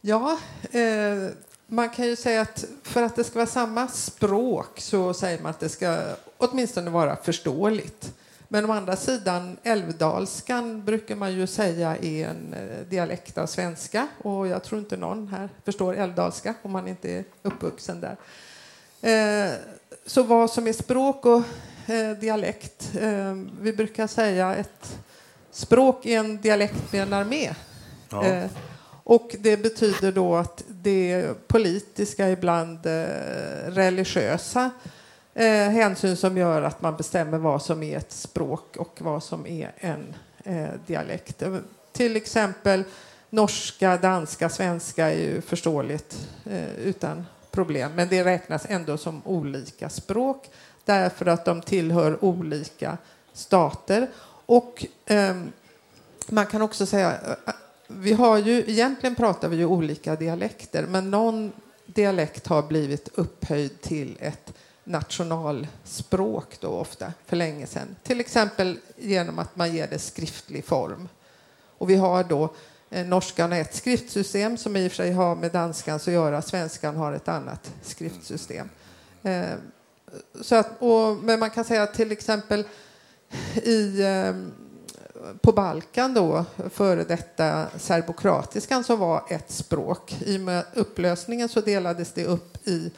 [0.00, 0.38] Ja,
[0.70, 1.30] eh,
[1.66, 5.50] man kan ju säga att för att det ska vara samma språk så säger man
[5.50, 5.98] att det ska
[6.36, 8.12] åtminstone vara förståeligt.
[8.48, 14.08] Men å andra sidan, älvdalskan brukar man ju säga är en eh, dialekt av svenska
[14.22, 18.16] och jag tror inte någon här förstår älvdalska om man inte är uppvuxen där.
[19.02, 19.52] Eh,
[20.06, 21.42] så vad som är språk och
[21.86, 22.90] eh, dialekt,
[23.60, 24.98] vi brukar säga ett
[25.50, 27.54] språk är en dialekt med en armé.
[28.10, 28.48] Ja.
[29.08, 33.06] Och det betyder då att det politiska, ibland eh,
[33.66, 34.70] religiösa
[35.34, 39.46] eh, hänsyn som gör att man bestämmer vad som är ett språk och vad som
[39.46, 41.42] är en eh, dialekt.
[41.42, 41.56] Eh,
[41.92, 42.84] till exempel
[43.30, 49.88] norska, danska, svenska är ju förståeligt eh, utan problem, men det räknas ändå som olika
[49.88, 50.50] språk
[50.84, 52.98] därför att de tillhör olika
[53.32, 54.06] stater.
[54.46, 55.52] Och ehm,
[56.28, 57.36] man kan också säga
[57.88, 61.52] vi har ju, egentligen pratar vi ju olika dialekter, men någon
[61.86, 64.52] dialekt har blivit upphöjd till ett
[64.84, 67.96] nationalspråk då ofta, för länge sedan.
[68.02, 71.08] Till exempel genom att man ger det skriftlig form.
[71.78, 72.54] Och vi har då
[72.90, 76.42] eh, norskan ett skriftsystem som i och för sig har med danskan att göra.
[76.42, 78.68] Svenskan har ett annat skriftsystem.
[79.22, 79.54] Eh,
[80.40, 82.64] så att, och, men man kan säga till exempel
[83.54, 84.34] i eh,
[85.42, 90.16] på Balkan då, före detta serbokroatiskan som var ett språk.
[90.20, 92.90] I och med upplösningen så delades det upp i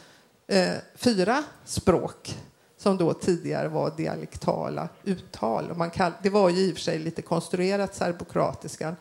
[0.47, 2.39] eh, fyra språk
[2.77, 5.77] som då tidigare var dialektala uttal.
[5.77, 8.97] Man kall, det var ju i och för sig lite konstruerat, serbokratiskan.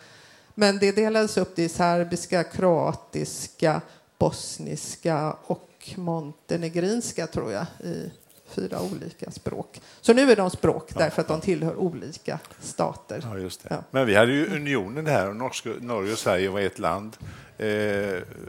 [0.53, 3.82] Men det delades upp i serbiska, kroatiska,
[4.17, 8.11] bosniska och montenegrinska, tror jag, i
[8.58, 9.82] fyra olika språk.
[10.01, 13.22] Så nu är de språk därför att de tillhör olika stater.
[13.24, 13.68] Ja, just det.
[13.70, 13.84] Ja.
[13.91, 17.18] Men vi hade ju unionen här, och Norska, Norge och Sverige var ett land.
[17.58, 17.68] Eh,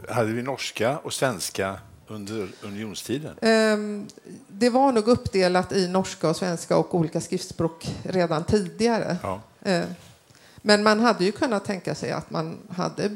[0.09, 3.37] hade vi norska och svenska under unionstiden?
[3.41, 4.05] Eh,
[4.47, 9.17] det var nog uppdelat i norska och svenska och olika skriftspråk redan tidigare.
[9.23, 9.41] Ja.
[9.61, 9.83] Eh,
[10.61, 13.09] men man hade ju kunnat tänka sig att man hade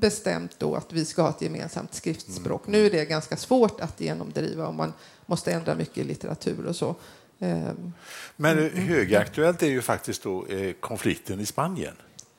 [0.00, 2.66] bestämt då att vi ska ha ett gemensamt skriftspråk.
[2.66, 4.92] Nu är det ganska svårt att genomdriva och man
[5.30, 6.94] måste ändra mycket i litteratur och så.
[7.38, 7.92] Ehm,
[8.36, 8.88] Men mm, mm.
[8.88, 11.94] högaktuellt är ju faktiskt då, eh, konflikten i Spanien.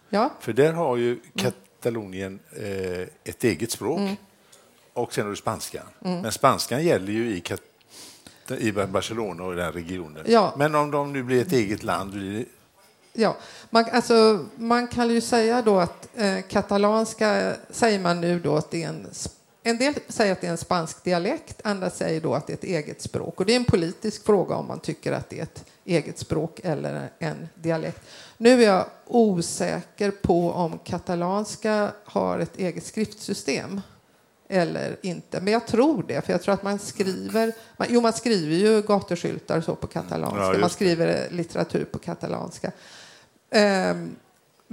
[0.09, 0.29] Ja.
[0.39, 4.15] För där har ju Katalonien eh, ett eget språk Mm.
[4.93, 5.85] och sen har du spanskan.
[6.05, 6.21] Mm.
[6.21, 7.61] Men spanskan gäller ju i, Kat
[8.57, 10.23] i Barcelona och den regionen.
[10.27, 10.53] Ja.
[10.57, 12.45] Men om de nu blir ett eget land, det...
[13.13, 13.37] Ja,
[13.69, 18.71] man, alltså, man kan ju säga då att eh, katalanska säger man nu då att
[18.71, 19.31] det är en sp-
[19.63, 22.57] en del säger att det är en spansk dialekt, andra säger då att det är
[22.57, 23.39] ett eget språk.
[23.39, 26.59] Och det är en politisk fråga om man tycker att det är ett eget språk
[26.63, 28.01] eller en dialekt.
[28.37, 33.81] Nu är jag osäker på om katalanska har ett eget skriftsystem
[34.49, 35.41] eller inte.
[35.41, 37.53] Men jag tror det, för jag tror att man skriver...
[37.77, 40.53] Man, jo, man skriver ju gatukyltar så på katalanska.
[40.53, 42.71] Ja, man skriver litteratur på katalanska.
[43.51, 44.15] Ehm,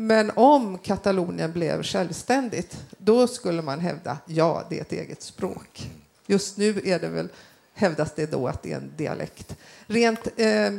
[0.00, 5.90] men om Katalonien blev självständigt, då skulle man hävda ja, det är ett eget språk.
[6.26, 7.28] Just nu är det väl,
[7.74, 9.56] hävdas det då att det är en dialekt.
[9.86, 10.72] Rent, eh,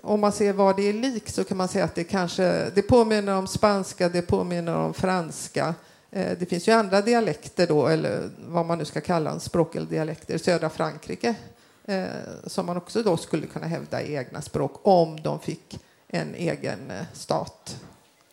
[0.00, 2.82] om man ser vad det är lik så kan man säga att det kanske det
[2.82, 5.74] påminner om spanska, det påminner om franska.
[6.10, 9.74] Eh, Det finns ju andra dialekter då, eller vad man nu ska kalla en språk
[9.74, 11.34] eller dialekter, i södra Frankrike
[11.84, 12.04] eh,
[12.46, 15.78] som man också då skulle kunna hävda är egna språk om de fick
[16.08, 17.76] en egen eh, stat.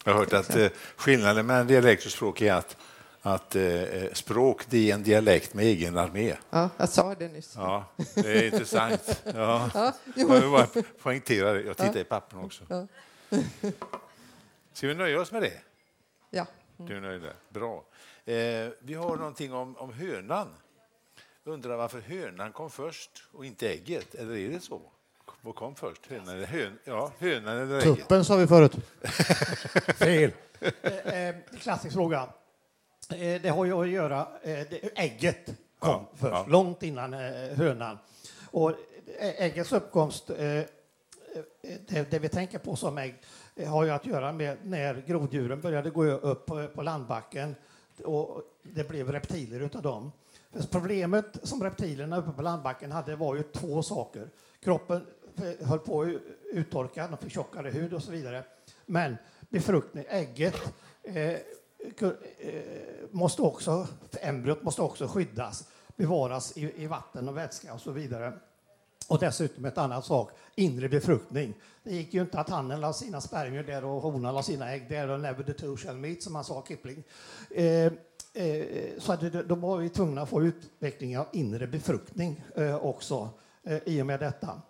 [0.03, 2.77] Jag har hört att eh, skillnaden mellan dialekt och språk är att,
[3.21, 3.83] att eh,
[4.13, 6.35] språk det är en dialekt med egen armé.
[6.49, 7.53] Ja, jag sa det nyss.
[7.55, 7.85] Ja,
[8.15, 9.21] det är intressant.
[9.35, 9.69] Ja.
[9.73, 10.27] Ja, jo.
[10.33, 10.67] Jag vill bara
[11.01, 11.61] poängtera det.
[11.61, 11.99] Jag tittar Ja.
[12.01, 12.63] i pappen också.
[12.69, 12.87] Ja.
[14.73, 15.53] Ska vi nöja oss med det?
[16.29, 16.45] Ja.
[16.77, 17.35] Du är nöjd där.
[17.49, 17.83] Bra.
[18.25, 20.47] Eh, vi har någonting om, om hönan.
[21.43, 24.15] Undrar varför hönan kom först och inte ägget.
[24.15, 24.81] Eller är det så?
[25.41, 26.07] Vad kom först?
[26.07, 27.83] Hönan eller, hön, ja, hönan eller ägget?
[27.99, 28.75] Tuppen sa vi förut.
[29.95, 30.31] Fel.
[30.81, 32.29] Eh, eh, klassisk fråga.
[33.09, 34.19] Eh, det har ju att göra...
[34.41, 35.45] Eh, det, ägget
[35.79, 36.45] kom Ja, först, ja.
[36.47, 37.19] långt innan eh,
[37.55, 37.97] hönan.
[38.51, 38.69] Och
[39.19, 40.65] ä- äggets uppkomst, eh, eh,
[41.87, 43.15] det, det vi tänker på som ägg,
[43.55, 47.55] eh, har ju att göra med när groddjuren började gå upp på, på landbacken
[48.03, 50.11] och det blev reptiler utav dem.
[50.71, 54.29] Problemet som reptilerna uppe på landbacken hade var ju två saker.
[54.63, 55.03] Kroppen eh,
[55.43, 56.07] Eh, höll på att
[56.51, 58.43] uttorka, de fick tjockare hud och så vidare.
[58.85, 59.17] Men
[59.49, 60.55] befruktning, ägget,
[61.03, 61.39] eh, eh,
[63.11, 63.87] måste också,
[64.21, 68.33] embryot måste också skyddas, bevaras i, i vatten och vätska och så vidare.
[69.07, 71.53] Och dessutom ett annat sak, inre befruktning.
[71.83, 74.89] Det gick ju inte att hannen la sina spermier där och honan la sina ägg
[74.89, 77.03] där och never the two shall meet, som han sa Kipling.
[77.49, 77.65] Eh,
[78.33, 78.65] eh,
[78.97, 83.29] så att det- de var vi tvungna att få utveckling av inre befruktning eh, också
[83.63, 84.61] eh, i och med detta.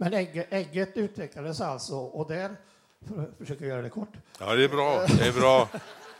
[0.00, 2.50] Men ägg, ägget utvecklades alltså och där,
[3.08, 5.06] för att försöka göra det kort, Ja, det är bra.
[5.18, 5.68] Det är bra.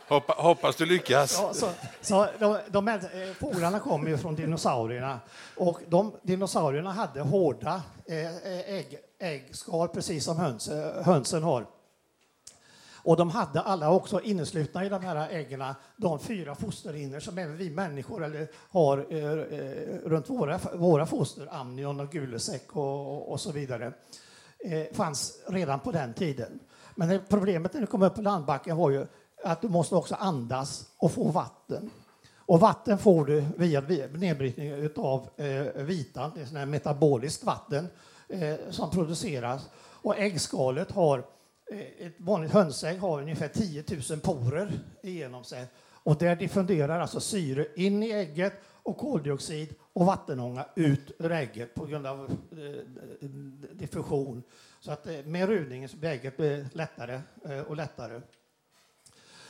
[0.07, 1.39] Hoppa, hoppas du lyckas.
[1.41, 1.69] Ja, så,
[2.01, 5.19] så de, de, här, eh, fåglarna kommer ju från dinosaurierna
[5.55, 10.69] och de, dinosaurierna hade hårda eh, eh, ägg, äggskal precis som höns,
[11.03, 11.65] hönsen har.
[13.03, 15.63] Och de hade alla också inneslutna i de här äggen
[15.97, 21.47] de fyra fosterhinnor som även vi människor eller har eh, eh, runt våra, våra foster,
[21.51, 23.93] amnion och gulesäck och, och, och så vidare,
[24.59, 26.59] eh, fanns redan på den tiden.
[26.95, 29.05] Men det, problemet när du kom upp på landbacken var ju
[29.43, 31.89] att du måste också andas och få vatten.
[32.51, 33.81] Och vatten får du via
[34.11, 37.87] nedbrytning av eh, vitan, det är sån här metaboliskt vatten
[38.27, 39.69] eh, som produceras.
[39.75, 41.23] Och äggskalet har,
[41.71, 45.65] Eh, ett vanligt hönsägg har ungefär 10 000 porer igenom sig.
[46.03, 48.53] Och där diffunderar alltså syre in i ägget
[48.83, 52.59] och koldioxid och vattenånga ut ur ägget på grund av eh,
[53.21, 53.29] eh,
[53.73, 54.43] diffusion.
[54.79, 56.39] Så att med rudningen så blir ägget
[56.75, 57.21] lättare
[57.67, 58.21] och lättare.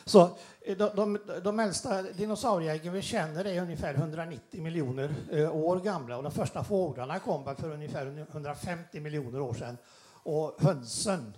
[0.05, 0.29] Så
[0.77, 5.15] de, de, de äldsta dinosaurieäggen vi känner är ungefär 190 miljoner
[5.51, 9.77] år gamla och de första fåglarna kom för ungefär 150 miljoner år sedan.
[10.23, 11.33] Och hönsen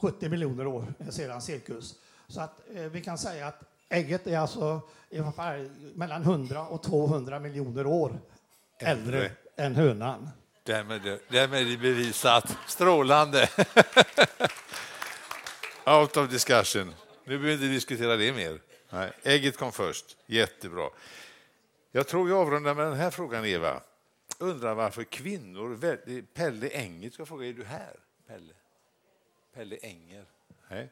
[0.00, 1.94] 70 miljoner år sedan cirkus.
[2.28, 4.80] Så att eh, vi kan säga att ägget är alltså
[5.36, 8.20] fall mellan 100 och 200 miljoner år
[8.78, 9.30] äldre, Äldre.
[9.56, 10.30] än hönan.
[10.62, 12.56] Därmed, därmed är det bevisat.
[12.66, 13.48] Strålande!
[15.86, 16.94] Out of discussion.
[17.24, 18.60] Nu behöver vi inte diskutera det mer.
[18.90, 20.16] Nej, ägget kom först.
[20.26, 20.90] Jättebra.
[21.92, 23.80] Jag tror vi avrundar med den här frågan, Eva.
[24.38, 25.78] Undrar varför kvinnor...
[26.34, 27.96] Pelle Enger ska fråga, är du här?
[28.26, 28.52] Pelle?
[29.54, 30.26] Pelle Enger?
[30.70, 30.88] Nej.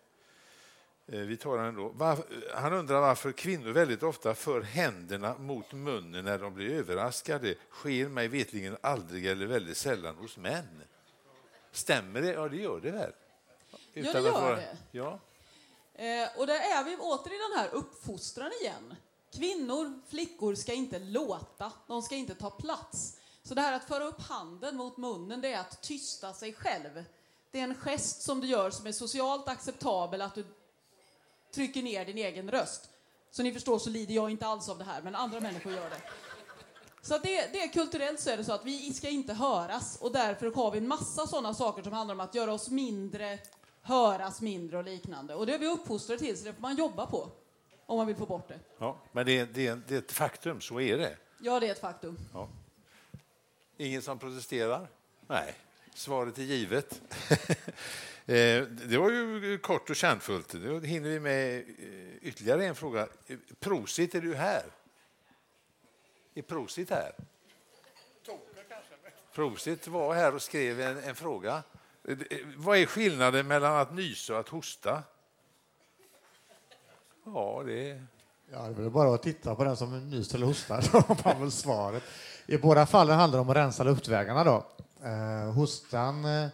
[1.07, 2.17] Eh, Vi tar den ändå.
[2.55, 7.55] Han undrar varför kvinnor väldigt ofta för händerna mot munnen när de blir överraskade.
[7.71, 10.83] Sker mig vetligen aldrig eller väldigt sällan hos män.
[11.73, 12.33] Stämmer det?
[12.33, 13.13] Ja, det gör det väl?
[13.71, 14.77] Ja, det att gör vara- det.
[14.91, 15.19] Ja.
[15.95, 18.95] Eh, och där är vi åter i den här uppfostran igen.
[19.35, 23.19] Kvinnor, flickor ska inte låta, de ska inte ta plats.
[23.43, 27.05] Så det här att föra upp handen mot munnen, det är att tysta sig själv.
[27.53, 30.45] Det är en gest som du gör som är socialt acceptabel, att du
[31.55, 32.91] trycker ner din egen röst.
[33.31, 35.91] Så ni förstår så lider jag inte alls av det här, men andra människor gör
[35.91, 36.01] det.
[37.03, 40.13] Så det, det är kulturellt så är det så att vi ska inte höras och
[40.13, 43.39] därför har vi en massa sådana saker som handlar om att göra oss mindre,
[43.83, 45.35] höras mindre och liknande.
[45.35, 47.31] Och det är vi uppfostrade till, så det får man jobba på
[47.87, 48.61] om man vill få bort det.
[48.79, 51.17] Ja, men det, det, det är ett faktum, så är det.
[51.41, 52.19] Ja, det är ett faktum.
[52.35, 52.49] Ja.
[53.77, 54.89] Ingen som protesterar?
[55.27, 55.55] Nej,
[55.95, 57.01] svaret är givet.
[58.27, 60.53] Eh, det var ju kort och kärnfullt.
[60.53, 63.09] Då hinner vi med eh, ytterligare en fråga.
[63.27, 64.63] Eh, prosit, är du här?
[66.35, 67.13] Är Prosit här?
[69.35, 71.63] Prosit var här och skrev en, en fråga.
[72.57, 75.03] Vad är skillnaden mellan att nysa och att hosta?
[77.25, 78.03] Ja, det...
[78.53, 81.41] Ja, det är bara att titta på den som nyser eller hostar, så har man
[81.41, 82.03] väl svaret.
[82.47, 84.45] I båda fallen handlar det om att rensa luftvägarna.
[84.45, 84.67] Då.
[85.05, 86.49] Eh, hostan eh,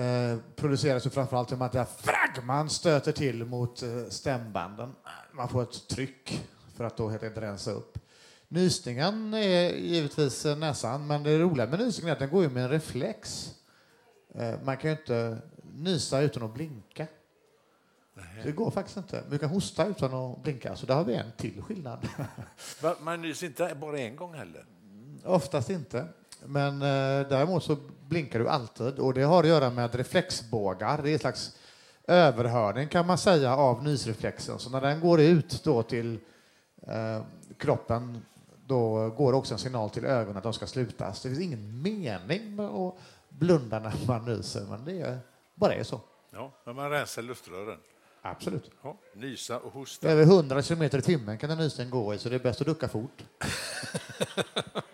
[0.00, 4.94] eh produceras ju framförallt genom att man stöter till mot eh, stämbanden.
[5.32, 7.98] Man får ett tryck för att då helt enkelt rensa upp.
[8.48, 12.64] Nysningen är givetvis näsan, men det roliga med nysningen är att den går ju med
[12.64, 13.50] en reflex.
[14.34, 15.38] Eh, man kan ju inte
[15.74, 17.06] nysa utan att blinka.
[18.44, 19.24] Det går faktiskt inte.
[19.28, 22.08] Vi kan hosta utan att blinka, så där har vi en till skillnad.
[23.00, 24.66] Man nyser inte bara en gång heller?
[25.24, 26.08] Oftast inte.
[26.46, 27.76] Men eh, däremot så
[28.08, 31.02] blinkar du alltid och det har att göra med reflexbågar.
[31.02, 31.56] Det är en slags
[32.08, 34.58] överhörning kan man säga av nysreflexen.
[34.58, 36.18] Så när den går ut då till
[36.86, 37.22] eh,
[37.58, 38.22] kroppen
[38.66, 41.22] då går också en signal till ögonen att de ska slutas.
[41.22, 42.94] Det finns ingen mening med att
[43.28, 45.18] blunda när man nyser, men det är,
[45.54, 46.00] bara är så.
[46.30, 47.78] Ja, när man rensar luftrören.
[48.22, 48.70] Absolut.
[48.82, 50.08] Ja, nysa och hosta.
[50.08, 52.66] Över 100 kilometer i timmen kan en nysning gå i, så det är bäst att
[52.66, 53.24] ducka fort.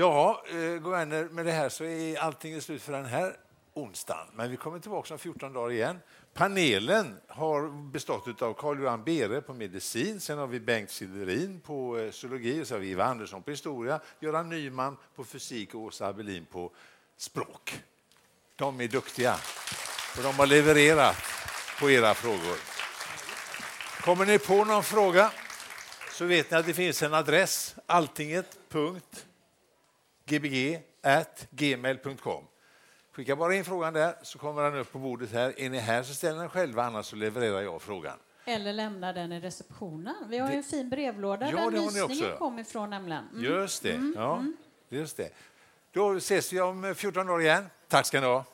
[0.00, 3.36] ja, eh, gå vänner, med det här så är allting slut för den här
[3.74, 4.26] onsdagen.
[4.34, 5.98] Men vi kommer tillbaka om 14 dagar igen.
[6.34, 12.10] Panelen har bestått av Carl-Johan Bere på medicin, sen har vi Bengt Silverin på eh,
[12.10, 16.06] zoologi, och så har vi Eva Andersson på historia, Göran Nyman på fysik och Åsa
[16.06, 16.70] Abelin på
[17.16, 17.82] språk.
[18.56, 19.34] De är duktiga
[20.16, 21.16] och de har levererat
[21.80, 22.56] på era frågor.
[24.00, 25.30] Kommer ni på någon fråga
[26.12, 27.74] så vet ni att det finns en adress,
[30.30, 32.44] alltinget.gbg.gmail.com.
[33.12, 35.60] Skicka bara in frågan där så kommer den upp på bordet här.
[35.60, 38.18] Är ni här så ställer den själva, annars så levererar jag frågan.
[38.44, 40.14] Eller lämna den i receptionen.
[40.28, 43.28] Vi har ju en fin brevlåda ja, där nysningen kom ifrån nämligen.
[43.32, 43.44] Mm.
[43.44, 43.92] Just det.
[43.92, 44.14] Mm.
[44.16, 44.56] Ja, mm.
[44.88, 45.30] just det.
[45.92, 47.66] Då ses vi om 14 dagar igen.
[47.88, 48.44] Tack ska ni ha.